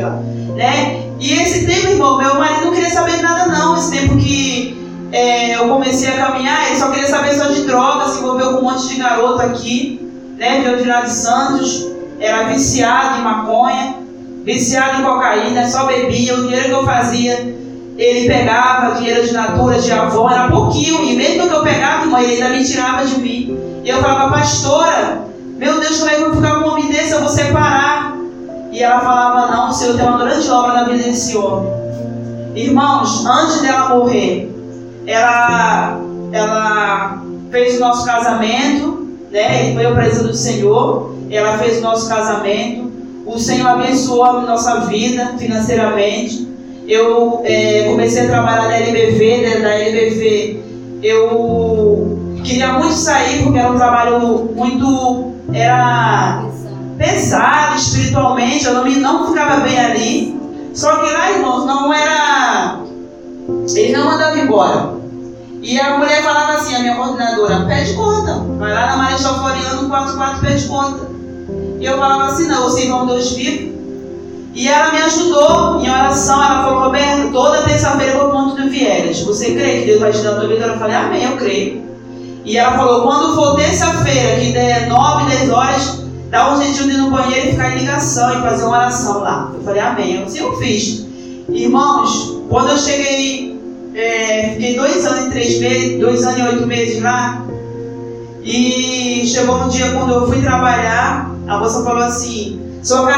né? 0.54 1.02
E 1.20 1.32
esse 1.34 1.66
tempo, 1.66 1.88
irmão, 1.88 2.16
meu 2.16 2.36
marido 2.36 2.66
não 2.66 2.72
queria 2.72 2.88
saber 2.88 3.16
de 3.16 3.22
nada 3.22 3.46
não. 3.46 3.76
Esse 3.76 3.90
tempo 3.90 4.16
que 4.16 4.78
é, 5.12 5.56
eu 5.56 5.68
comecei 5.68 6.08
a 6.08 6.26
caminhar, 6.26 6.68
ele 6.68 6.78
só 6.78 6.90
queria 6.90 7.08
saber 7.08 7.34
só 7.34 7.48
de 7.48 7.64
droga, 7.64 8.08
se 8.08 8.20
envolveu 8.20 8.54
com 8.54 8.60
um 8.60 8.62
monte 8.62 8.88
de 8.88 8.96
garoto 8.96 9.42
aqui, 9.42 10.05
né? 10.36 10.60
Veio 10.60 11.02
de 11.02 11.10
Santos, 11.10 11.86
era 12.20 12.44
viciado 12.44 13.20
em 13.20 13.22
maconha, 13.22 13.96
viciado 14.44 15.00
em 15.00 15.04
cocaína, 15.04 15.68
só 15.68 15.86
bebia, 15.86 16.34
o 16.34 16.42
dinheiro 16.42 16.64
que 16.64 16.70
eu 16.70 16.84
fazia, 16.84 17.56
ele 17.98 18.28
pegava 18.28 18.94
dinheiro 18.96 19.26
de 19.26 19.32
natura, 19.32 19.78
de 19.80 19.90
avó, 19.90 20.30
era 20.30 20.48
pouquinho, 20.48 21.02
e 21.04 21.16
mesmo 21.16 21.48
que 21.48 21.54
eu 21.54 21.62
pegava, 21.62 22.04
irmão, 22.04 22.20
ele 22.20 22.34
ainda 22.34 22.50
me 22.50 22.64
tirava 22.64 23.04
de 23.04 23.18
mim. 23.18 23.58
E 23.82 23.88
eu 23.88 24.00
falava, 24.00 24.34
pastora, 24.34 25.24
meu 25.56 25.80
Deus, 25.80 25.98
como 25.98 26.10
é 26.10 26.14
que 26.14 26.22
eu 26.22 26.26
vou 26.26 26.36
ficar 26.36 26.60
com 26.60 26.68
um 26.68 26.72
homem 26.72 26.88
desse? 26.88 27.12
Eu 27.12 27.20
vou 27.20 27.28
separar. 27.28 28.14
E 28.70 28.82
ela 28.82 29.00
falava, 29.00 29.56
não, 29.56 29.70
o 29.70 29.72
Senhor 29.72 29.96
tem 29.96 30.06
uma 30.06 30.18
grande 30.18 30.50
obra 30.50 30.74
na 30.74 30.84
vida 30.84 31.04
desse 31.04 31.36
homem. 31.36 31.72
Irmãos, 32.54 33.24
antes 33.24 33.62
dela 33.62 33.96
morrer, 33.96 34.50
ela, 35.06 35.98
ela 36.32 37.22
fez 37.50 37.76
o 37.76 37.80
nosso 37.80 38.04
casamento, 38.04 38.95
né? 39.30 39.66
Ele 39.66 39.74
foi 39.74 39.86
a 39.86 39.92
presença 39.92 40.24
do 40.24 40.34
Senhor, 40.34 41.14
ela 41.30 41.58
fez 41.58 41.78
o 41.78 41.82
nosso 41.82 42.08
casamento. 42.08 42.92
O 43.26 43.38
Senhor 43.38 43.68
abençoou 43.68 44.24
a 44.24 44.40
nossa 44.42 44.80
vida 44.86 45.34
financeiramente. 45.38 46.46
Eu 46.86 47.42
é, 47.44 47.84
comecei 47.88 48.24
a 48.24 48.28
trabalhar 48.28 48.68
na 48.68 48.76
LBV, 48.76 49.36
né? 49.38 49.60
da 49.60 49.74
LBV. 49.74 50.60
Eu 51.02 52.38
queria 52.44 52.74
muito 52.74 52.94
sair 52.94 53.42
porque 53.42 53.58
era 53.58 53.72
um 53.72 53.76
trabalho 53.76 54.50
muito 54.54 55.34
era 55.52 56.44
pesado 56.98 57.76
espiritualmente, 57.76 58.64
eu 58.64 58.74
não, 58.74 58.84
me, 58.84 58.96
não 58.96 59.28
ficava 59.28 59.60
bem 59.60 59.78
ali. 59.78 60.40
Só 60.74 60.96
que 60.96 61.12
lá, 61.12 61.30
irmãos, 61.30 61.64
não 61.64 61.92
era. 61.92 62.80
Ele 63.74 63.96
não 63.96 64.06
mandava 64.06 64.38
embora. 64.38 64.95
E 65.62 65.80
a 65.80 65.98
mulher 65.98 66.22
falava 66.22 66.54
assim, 66.54 66.74
a 66.74 66.80
minha 66.80 66.94
coordenadora, 66.94 67.64
pede 67.66 67.94
conta. 67.94 68.34
Vai 68.58 68.72
lá 68.72 68.86
na 68.86 68.96
Marechal 68.96 69.38
Floriano 69.38 69.88
44, 69.88 70.40
pede 70.40 70.68
conta. 70.68 71.08
E 71.80 71.84
eu 71.84 71.98
falava 71.98 72.32
assim, 72.32 72.46
não, 72.46 72.62
vocês 72.62 72.88
vão 72.88 73.06
Deus 73.06 73.32
vivo. 73.32 73.76
E 74.54 74.68
ela 74.68 74.90
me 74.90 75.02
ajudou 75.02 75.80
em 75.80 75.90
oração. 75.90 76.42
Ela 76.42 76.64
falou, 76.64 76.84
Roberto, 76.84 77.30
toda 77.30 77.62
terça-feira 77.64 78.12
eu 78.12 78.20
vou 78.20 78.30
ponto 78.30 78.56
do 78.56 78.70
Viegas. 78.70 79.20
Você 79.20 79.54
crê 79.54 79.80
que 79.80 79.86
Deus 79.86 80.00
vai 80.00 80.12
te 80.12 80.22
dar 80.22 80.32
a 80.32 80.34
tua 80.36 80.48
vida? 80.48 80.64
Eu 80.66 80.78
falei, 80.78 80.96
amém, 80.96 81.24
eu 81.24 81.36
creio. 81.36 81.84
E 82.44 82.56
ela 82.56 82.76
falou, 82.76 83.02
quando 83.02 83.34
for 83.34 83.56
terça-feira, 83.56 84.40
que 84.40 84.52
der 84.52 84.88
9, 84.88 85.30
10 85.30 85.50
horas, 85.50 86.04
dá 86.30 86.54
um 86.54 86.62
jeitinho 86.62 86.88
de 86.88 86.94
ir 86.94 86.98
no 86.98 87.10
banheiro 87.10 87.48
e 87.48 87.50
ficar 87.50 87.76
em 87.76 87.80
ligação 87.80 88.38
e 88.38 88.40
fazer 88.40 88.64
uma 88.64 88.78
oração 88.78 89.20
lá. 89.20 89.50
Eu 89.52 89.62
falei, 89.62 89.80
amém. 89.80 90.22
Eu, 90.22 90.28
sim, 90.28 90.38
eu 90.38 90.56
fiz. 90.56 91.06
Irmãos, 91.50 92.40
quando 92.48 92.70
eu 92.70 92.78
cheguei, 92.78 93.45
é, 93.96 94.50
fiquei 94.52 94.76
dois 94.76 95.06
anos 95.06 95.26
e 95.26 95.30
três 95.30 95.58
meses, 95.58 95.98
dois 95.98 96.22
anos 96.24 96.38
e 96.38 96.42
oito 96.42 96.66
meses 96.66 97.02
lá. 97.02 97.46
E 98.42 99.26
chegou 99.26 99.56
um 99.56 99.68
dia 99.68 99.90
quando 99.90 100.12
eu 100.12 100.26
fui 100.26 100.40
trabalhar, 100.42 101.30
a 101.48 101.58
moça 101.58 101.82
falou 101.82 102.02
assim, 102.02 102.60
sua 102.82 103.10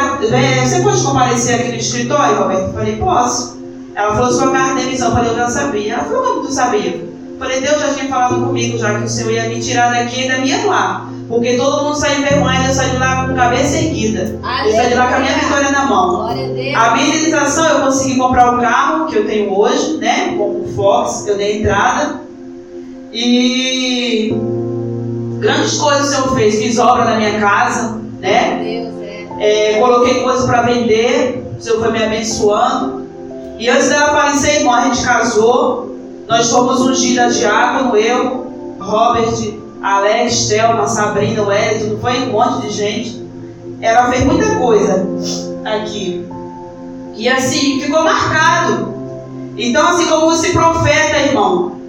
você 0.64 0.81
pode 0.81 1.03
comparecer 1.03 1.57
aqui 1.57 1.69
no 1.73 1.77
escritório, 1.77 2.38
Roberto? 2.38 2.69
Eu 2.69 2.73
falei, 2.73 2.97
posso. 2.97 3.59
Ela 3.95 4.14
falou, 4.14 4.33
sua 4.33 4.53
carta 4.53 4.77
de 4.77 4.85
demissão. 4.85 5.09
Eu 5.09 5.14
falei, 5.17 5.31
eu 5.33 5.37
já 5.37 5.49
sabia. 5.51 5.95
Ela 5.95 6.05
falou, 6.05 6.23
como 6.23 6.47
tu 6.47 6.53
sabia? 6.53 7.09
Falei, 7.38 7.61
Deus 7.61 7.81
já 7.81 7.95
tinha 7.95 8.09
falado 8.09 8.47
comigo, 8.47 8.79
já 8.79 8.99
que 8.99 9.05
o 9.05 9.09
Senhor 9.09 9.33
ia 9.33 9.49
me 9.49 9.61
tirar 9.61 9.93
daqui 9.93 10.21
e 10.21 10.23
ainda 10.23 10.38
me 10.38 10.67
lá. 10.67 11.11
Porque 11.29 11.57
todo 11.59 11.85
mundo 11.85 11.95
sai 11.95 12.17
envergonhado, 12.17 12.69
eu 12.69 12.75
saí 12.75 12.91
de 12.91 12.97
lá 12.97 13.29
com 13.29 13.35
cabeça 13.35 13.77
erguida. 13.77 14.41
Eu 14.64 14.73
saí 14.73 14.88
de 14.88 14.95
lá 14.95 15.09
com 15.09 15.14
a 15.17 15.19
minha 15.19 15.35
vitória 15.35 15.71
na 15.71 15.85
mão. 15.85 16.27
A, 16.27 16.31
a 16.31 16.97
minha 16.97 17.09
indenização 17.09 17.69
eu 17.69 17.81
consegui 17.81 18.17
comprar 18.17 18.55
o 18.55 18.61
carro 18.62 19.07
que 19.07 19.17
eu 19.17 19.27
tenho 19.27 19.53
hoje, 19.53 19.99
né? 19.99 20.35
Com 20.38 20.64
Fox, 20.79 21.27
eu 21.27 21.37
dei 21.37 21.59
entrada. 21.59 22.21
E 23.12 24.33
grandes 25.41 25.77
coisas 25.77 26.07
o 26.07 26.11
Senhor 26.11 26.35
fez. 26.37 26.59
Fiz 26.61 26.79
obra 26.79 27.05
na 27.05 27.17
minha 27.17 27.41
casa, 27.41 28.01
né? 28.21 28.87
É. 29.41 29.75
É, 29.75 29.81
coloquei 29.81 30.23
coisas 30.23 30.47
para 30.47 30.62
vender, 30.62 31.45
o 31.59 31.61
Senhor 31.61 31.81
foi 31.81 31.91
me 31.91 32.03
abençoando. 32.03 33.09
E 33.59 33.69
antes 33.69 33.88
dela 33.88 34.11
falecer, 34.11 34.61
irmão, 34.61 34.75
a 34.75 34.85
gente 34.85 35.03
casou. 35.03 35.97
Nós 36.29 36.49
fomos 36.51 36.81
ungidas 36.81 37.37
diácono, 37.37 37.97
eu, 37.97 38.47
Robert, 38.79 39.35
Alex, 39.83 40.49
Thelma, 40.49 40.87
Sabrina, 40.87 41.43
Wellington, 41.43 41.99
foi 42.01 42.23
um 42.23 42.33
monte 42.33 42.67
de 42.67 42.71
gente. 42.73 43.27
Ela 43.81 44.11
fez 44.11 44.25
muita 44.25 44.57
coisa 44.57 45.07
aqui. 45.64 46.25
E 47.17 47.29
assim, 47.29 47.81
ficou 47.81 48.05
marcado. 48.05 48.98
Então, 49.59 49.87
assim 49.88 50.07
como 50.07 50.33
esse 50.33 50.53
profeta, 50.53 51.18
irmão, 51.18 51.81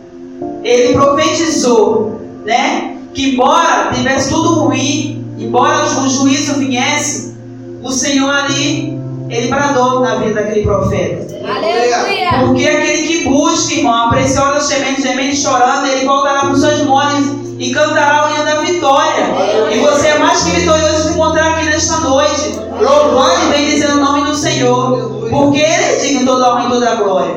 ele 0.64 0.94
profetizou, 0.94 2.20
né? 2.46 2.98
Que 3.14 3.34
embora 3.34 3.92
tivesse 3.94 4.30
tudo 4.30 4.62
ruim, 4.62 5.24
embora 5.38 5.86
o 5.86 6.10
juízo 6.10 6.56
viesse, 6.56 7.36
o 7.84 7.92
Senhor 7.92 8.30
ali 8.30 9.00
ele 9.30 9.48
bradou 9.48 10.00
na 10.00 10.16
vida 10.16 10.42
daquele 10.42 10.64
profeta. 10.64 11.38
Aleluia. 11.48 12.46
Porque 12.46 12.68
aquele 12.68 13.08
que 13.08 13.24
busca, 13.26 13.74
irmão, 13.74 14.08
a 14.08 14.10
preciosa 14.10 14.60
semente, 14.62 15.02
semente 15.02 15.38
chorando, 15.38 15.88
ele 15.88 16.06
voltará 16.06 16.42
para 16.42 16.52
os 16.52 16.60
seus 16.60 16.84
moles 16.84 17.28
e 17.60 17.72
cantará 17.72 18.28
o 18.28 18.34
hino 18.34 18.46
da 18.46 18.62
vitória. 18.62 19.26
E 19.72 19.80
você 19.80 20.08
é 20.08 20.18
mais 20.18 20.44
que 20.44 20.52
vitorioso 20.52 21.10
de 21.10 21.14
encontrar 21.14 21.54
aqui 21.54 21.66
nesta 21.66 21.98
noite, 21.98 22.60
louvando 22.80 23.46
e 23.46 23.58
bendizendo 23.58 23.98
o 23.98 24.06
nome 24.06 24.26
do 24.26 24.36
Senhor. 24.36 25.28
Porque 25.30 25.60
Ele 25.60 25.84
é 25.84 25.96
digno 25.98 26.26
toda 26.26 26.46
a 26.46 26.56
honra 26.56 26.66
e 26.66 26.70
toda 26.70 26.92
a 26.92 26.96
glória. 26.96 27.36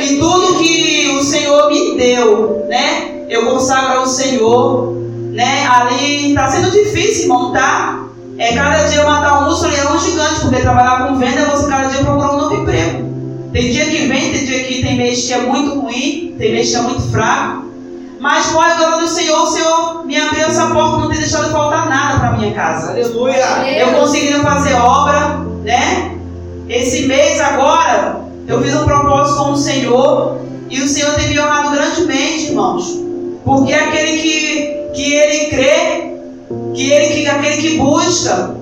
E 0.00 0.18
tudo 0.18 0.58
que 0.58 1.16
o 1.18 1.22
Senhor 1.22 1.68
me 1.68 1.96
deu, 1.96 2.66
né? 2.68 3.26
Eu 3.28 3.46
consagro 3.46 4.00
ao 4.00 4.06
Senhor. 4.06 4.94
Né? 5.32 5.66
Ali 5.66 6.30
está 6.30 6.48
sendo 6.48 6.70
difícil, 6.70 7.24
irmão, 7.24 7.52
tá? 7.52 8.06
É 8.38 8.54
cada 8.54 8.84
dia 8.84 9.04
matar 9.04 9.42
um 9.42 9.48
urso 9.48 9.66
é 9.66 9.92
um 9.92 9.98
gigante, 9.98 10.40
porque 10.40 10.60
trabalhar 10.60 11.06
com 11.06 11.16
venda 11.16 11.46
você 11.46 11.66
cada 11.68 11.88
dia 11.88 12.04
procurar 12.04 12.34
um 12.34 12.38
novo 12.38 12.54
emprego. 12.54 13.16
Tem 13.52 13.70
dia 13.70 13.86
que 13.86 14.06
vem, 14.06 14.32
tem 14.32 14.44
dia 14.44 14.64
que 14.64 14.82
tem 14.82 14.96
mês 14.96 15.26
que 15.26 15.32
é 15.32 15.40
muito 15.40 15.80
ruim, 15.80 16.34
tem 16.38 16.52
mês 16.52 16.70
que 16.70 16.76
é 16.76 16.80
muito 16.82 17.02
fraco. 17.10 17.66
Mas 18.18 18.46
com 18.46 18.60
a 18.60 18.74
glória 18.74 18.98
do 18.98 19.08
Senhor, 19.08 19.42
o 19.42 19.46
Senhor 19.46 20.05
essa 20.46 20.66
porta, 20.68 20.98
não 20.98 21.08
tem 21.08 21.18
deixado 21.18 21.50
faltar 21.50 21.88
nada 21.88 22.20
para 22.20 22.32
minha 22.32 22.52
casa. 22.52 22.92
Aleluia! 22.92 23.36
Eu 23.78 23.92
consegui 24.00 24.32
fazer 24.34 24.74
obra, 24.74 25.40
né? 25.62 26.16
Esse 26.68 27.06
mês 27.06 27.40
agora, 27.40 28.20
eu 28.46 28.62
fiz 28.62 28.74
um 28.74 28.84
propósito 28.84 29.44
com 29.44 29.52
o 29.52 29.56
Senhor 29.56 30.40
e 30.68 30.80
o 30.80 30.88
Senhor 30.88 31.14
tem 31.14 31.28
me 31.28 31.40
honrado 31.40 31.70
grandemente, 31.70 32.46
irmãos. 32.46 33.00
Porque 33.44 33.72
aquele 33.72 34.18
que, 34.18 34.92
que 34.94 35.14
ele 35.14 35.46
crê 35.46 36.06
que 36.74 36.92
ele 36.92 37.14
que 37.14 37.28
aquele 37.28 37.56
que 37.56 37.78
busca, 37.78 38.54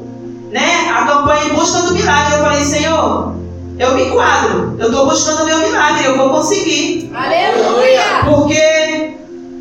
né, 0.51 0.91
a 0.91 1.05
campanha 1.05 1.47
em 1.47 1.55
busca 1.55 1.81
do 1.83 1.95
milagre. 1.95 2.35
Eu 2.35 2.43
falei, 2.43 2.65
Senhor, 2.65 3.35
eu 3.79 3.95
me 3.95 4.05
enquadro, 4.05 4.77
eu 4.79 4.87
estou 4.87 5.07
buscando 5.07 5.43
o 5.43 5.47
meu 5.47 5.59
milagre, 5.59 6.07
eu 6.07 6.17
vou 6.17 6.31
conseguir. 6.31 7.13
Aleluia! 7.13 8.25
Porque 8.25 9.15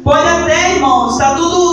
pode 0.04 0.28
até, 0.28 0.76
irmãos, 0.76 1.14
está 1.14 1.34
tudo, 1.34 1.73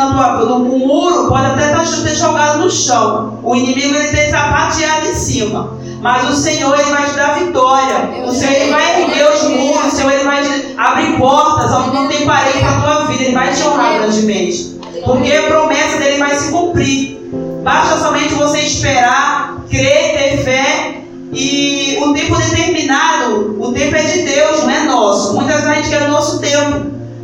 na 0.00 0.12
tua 0.12 0.38
vida. 0.38 0.54
O 0.54 0.78
muro 0.78 1.28
pode 1.28 1.46
até 1.46 1.66
estar 1.66 1.84
tá, 1.84 2.14
jogado 2.14 2.58
no 2.60 2.70
chão. 2.70 3.38
O 3.42 3.54
inimigo 3.54 3.94
ele 3.94 4.08
tem 4.08 4.30
sapateado 4.30 5.06
em 5.06 5.14
cima. 5.14 5.78
Mas 6.00 6.30
o 6.30 6.34
Senhor 6.34 6.78
ele 6.78 6.90
vai 6.90 7.04
te 7.04 7.14
dar 7.14 7.38
vitória. 7.38 8.24
O 8.26 8.32
Senhor 8.32 8.52
ele 8.52 8.70
vai 8.70 9.02
erguer 9.02 9.32
os 9.32 9.42
muros. 9.44 9.92
O 9.92 9.96
Senhor 9.96 10.12
ele 10.12 10.24
vai 10.24 10.42
abrir 10.76 11.18
portas 11.18 11.70
onde 11.72 11.94
não 11.94 12.08
tem 12.08 12.24
parede 12.26 12.58
para 12.58 12.70
a 12.70 12.80
tua 12.80 13.04
vida. 13.06 13.24
Ele 13.24 13.34
vai 13.34 13.52
te 13.52 13.62
honrar 13.62 13.94
grandemente. 13.94 14.80
Porque 15.04 15.32
a 15.32 15.42
promessa 15.42 15.98
dele 15.98 16.18
vai 16.18 16.34
se 16.38 16.50
cumprir. 16.50 17.20
Basta 17.62 17.98
somente 17.98 18.34
você 18.34 18.60
esperar, 18.60 19.64
crer, 19.70 20.12
ter 20.12 20.44
fé. 20.44 20.96
E 21.32 21.96
o 22.00 22.12
tempo 22.12 22.36
determinado, 22.36 23.56
o 23.60 23.72
tempo 23.72 23.94
é 23.94 24.02
de 24.02 24.22
Deus, 24.22 24.64
não 24.64 24.70
é 24.70 24.80
nosso. 24.84 25.34
Muitas 25.34 25.56
vezes 25.56 25.68
a 25.68 25.74
gente 25.74 25.88
quer 25.90 26.02
o 26.02 26.10
nosso 26.10 26.40
tempo. 26.40 26.49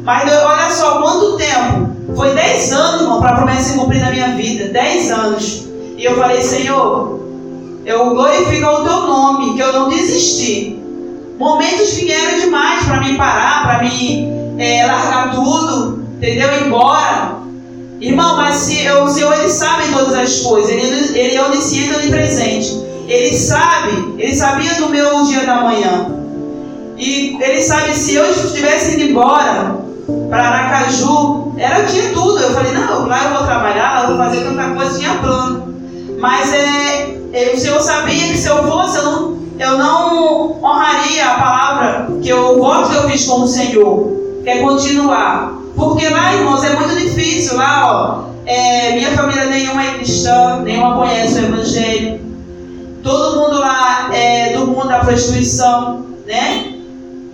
Mas 0.06 0.32
olha 0.32 0.70
só 0.70 1.02
quanto 1.02 1.36
tempo. 1.36 2.14
Foi 2.14 2.32
10 2.32 2.72
anos, 2.72 3.00
irmão, 3.00 3.20
para 3.20 3.30
a 3.30 3.36
promessa 3.38 3.72
se 3.72 3.78
cumprir 3.78 4.00
na 4.00 4.12
minha 4.12 4.36
vida. 4.36 4.68
10 4.68 5.10
anos. 5.10 5.66
E 5.98 6.04
eu 6.04 6.14
falei, 6.16 6.40
Senhor, 6.40 7.20
eu 7.84 8.10
glorifico 8.10 8.66
o 8.68 8.84
teu 8.84 9.00
nome, 9.00 9.54
que 9.54 9.60
eu 9.60 9.72
não 9.72 9.88
desisti. 9.88 10.80
Momentos 11.36 11.94
vieram 11.94 12.38
demais 12.38 12.84
para 12.84 13.00
me 13.00 13.16
parar, 13.16 13.64
para 13.64 13.82
me 13.82 14.28
é, 14.58 14.86
largar 14.86 15.34
tudo, 15.34 16.06
entendeu? 16.16 16.50
Embora. 16.64 17.38
Irmão, 18.00 18.36
mas 18.36 18.54
se 18.56 18.84
eu, 18.84 19.02
o 19.02 19.08
Senhor 19.08 19.32
ele 19.32 19.48
sabe 19.48 19.90
todas 19.92 20.14
as 20.14 20.38
coisas, 20.38 20.70
ele, 20.70 21.18
ele 21.18 21.34
é 21.34 21.44
onisciente 21.44 21.90
e 21.90 21.96
onipresente. 21.96 22.80
Ele 23.08 23.36
sabe, 23.36 24.14
ele 24.18 24.36
sabia 24.36 24.74
do 24.74 24.88
meu 24.88 25.24
dia 25.24 25.44
da 25.44 25.62
manhã. 25.62 26.14
E 26.96 27.36
ele 27.40 27.60
sabe 27.60 27.92
se 27.96 28.14
eu 28.14 28.30
estivesse 28.30 28.94
indo 28.94 29.10
embora 29.10 29.85
para 30.30 30.48
Aracaju, 30.48 31.52
era 31.56 31.84
tinha 31.84 32.12
tudo. 32.12 32.38
Eu 32.38 32.50
falei, 32.52 32.72
não, 32.72 33.06
lá 33.06 33.24
eu 33.24 33.30
vou 33.30 33.46
trabalhar, 33.46 34.02
eu 34.02 34.08
vou 34.08 34.18
fazer 34.18 34.44
tanta 34.44 34.70
coisa, 34.70 34.98
tinha 34.98 35.14
plano. 35.14 35.74
Mas 36.18 36.52
é, 36.52 37.18
é, 37.32 37.56
Senhor 37.56 37.80
sabia 37.80 38.28
que 38.28 38.38
se 38.38 38.48
eu 38.48 38.64
fosse, 38.64 38.98
eu 38.98 39.04
não, 39.04 39.38
eu 39.58 39.78
não 39.78 40.62
honraria 40.62 41.26
a 41.26 41.38
palavra 41.38 42.08
que 42.22 42.28
eu, 42.28 42.58
voto 42.58 42.90
que 42.90 42.96
eu 42.96 43.10
fiz 43.10 43.26
com 43.26 43.42
o 43.42 43.48
Senhor, 43.48 44.40
que 44.42 44.50
é 44.50 44.58
continuar. 44.58 45.54
Porque 45.74 46.08
lá, 46.08 46.34
irmãos, 46.34 46.64
é 46.64 46.74
muito 46.74 46.96
difícil. 46.96 47.56
Lá, 47.56 47.92
ó, 47.92 48.36
é, 48.46 48.92
minha 48.92 49.10
família 49.10 49.46
nenhuma 49.46 49.82
é 49.82 49.94
cristã, 49.94 50.60
nenhuma 50.62 50.96
conhece 50.96 51.40
o 51.40 51.44
Evangelho. 51.46 52.20
Todo 53.02 53.40
mundo 53.40 53.58
lá 53.60 54.08
é 54.12 54.56
do 54.56 54.66
mundo 54.66 54.88
da 54.88 55.00
prostituição, 55.00 56.06
né? 56.26 56.75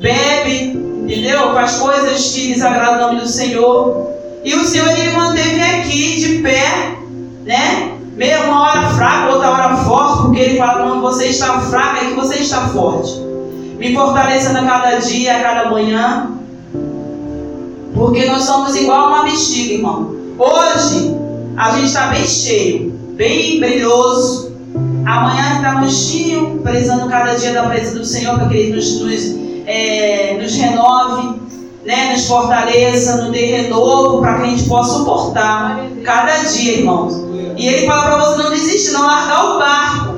Bebe, 0.02 0.76
entendeu? 1.04 1.54
Faz 1.54 1.76
coisas 1.76 2.32
que 2.32 2.52
desagradam 2.52 2.96
o 2.96 3.06
nome 3.06 3.20
do 3.20 3.28
Senhor. 3.28 4.08
E 4.44 4.52
o 4.56 4.64
Senhor 4.64 4.90
ele 4.90 5.12
manteve 5.12 5.62
aqui 5.62 6.20
de 6.20 6.42
pé, 6.42 6.96
né? 7.44 7.92
Meia 8.16 8.42
uma 8.42 8.62
hora 8.62 8.88
fraca, 8.88 9.32
outra 9.32 9.50
hora 9.50 9.76
forte, 9.76 10.22
porque 10.22 10.40
ele 10.40 10.58
fala 10.58 10.88
quando 10.88 11.00
você 11.00 11.26
está 11.26 11.60
fraco 11.60 12.04
é 12.04 12.08
que 12.08 12.14
você 12.14 12.40
está 12.40 12.68
forte. 12.68 13.12
Me 13.78 13.94
fortalecendo 13.94 14.58
a 14.58 14.64
cada 14.64 14.96
dia, 14.96 15.36
a 15.36 15.40
cada 15.40 15.70
manhã. 15.70 16.32
Porque 17.94 18.26
nós 18.26 18.42
somos 18.42 18.74
igual 18.74 19.08
uma 19.08 19.22
bexiga, 19.22 19.74
irmão. 19.74 20.16
Hoje 20.36 21.16
a 21.56 21.70
gente 21.72 21.86
está 21.86 22.08
bem 22.08 22.24
cheio, 22.24 22.90
bem 23.14 23.60
brilhoso. 23.60 24.52
Amanhã 25.06 25.56
está 25.56 25.80
murchinho, 25.80 26.60
precisando 26.60 27.08
cada 27.08 27.34
dia 27.34 27.52
da 27.52 27.64
presença 27.64 27.98
do 27.98 28.04
Senhor 28.04 28.34
para 28.34 28.48
que 28.48 28.56
Ele 28.56 28.74
nos, 28.74 29.00
nos, 29.00 29.42
é, 29.66 30.38
nos 30.40 30.54
renove, 30.54 31.40
né, 31.84 32.12
nos 32.12 32.26
fortaleça, 32.26 33.16
nos 33.16 33.32
dê 33.32 33.46
renovo 33.46 34.20
para 34.20 34.36
que 34.36 34.42
a 34.42 34.46
gente 34.46 34.68
possa 34.68 34.98
suportar 34.98 35.84
cada 36.04 36.34
dia, 36.36 36.78
irmãos. 36.78 37.14
E 37.56 37.66
Ele 37.66 37.86
fala 37.86 38.02
para 38.02 38.16
você 38.18 38.42
não 38.42 38.50
desistir, 38.50 38.92
não 38.92 39.06
largar 39.06 39.44
o 39.44 39.58
barco. 39.58 40.12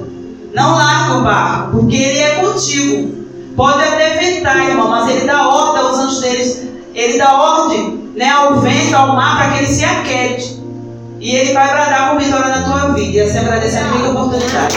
Não 0.55 0.77
larga 0.77 1.15
o 1.19 1.23
barco, 1.23 1.79
porque 1.79 1.97
Ele 1.97 2.19
é 2.19 2.35
contigo. 2.37 3.25
Pode 3.57 3.83
até 3.83 4.19
ventar, 4.19 4.69
irmão, 4.69 4.89
mas 4.89 5.09
Ele 5.09 5.27
dá 5.27 5.49
ordem 5.49 5.83
aos 5.83 5.99
anjos 5.99 6.21
deles. 6.21 6.69
Ele 6.95 7.19
dá 7.19 7.35
ordem 7.35 8.05
né, 8.15 8.31
ao 8.31 8.61
vento, 8.61 8.95
ao 8.95 9.09
mar, 9.09 9.37
para 9.37 9.51
que 9.51 9.59
ele 9.59 9.67
se 9.67 9.85
aquete. 9.85 10.63
E 11.21 11.35
ele 11.35 11.53
vai 11.53 11.69
bradar 11.69 12.11
com 12.11 12.19
vitória 12.19 12.49
na 12.49 12.63
tua 12.63 12.93
vida. 12.93 13.17
E 13.17 13.21
assim 13.21 13.39
agradecendo 13.39 13.95
a 13.95 13.99
minha 13.99 14.11
oportunidade. 14.11 14.77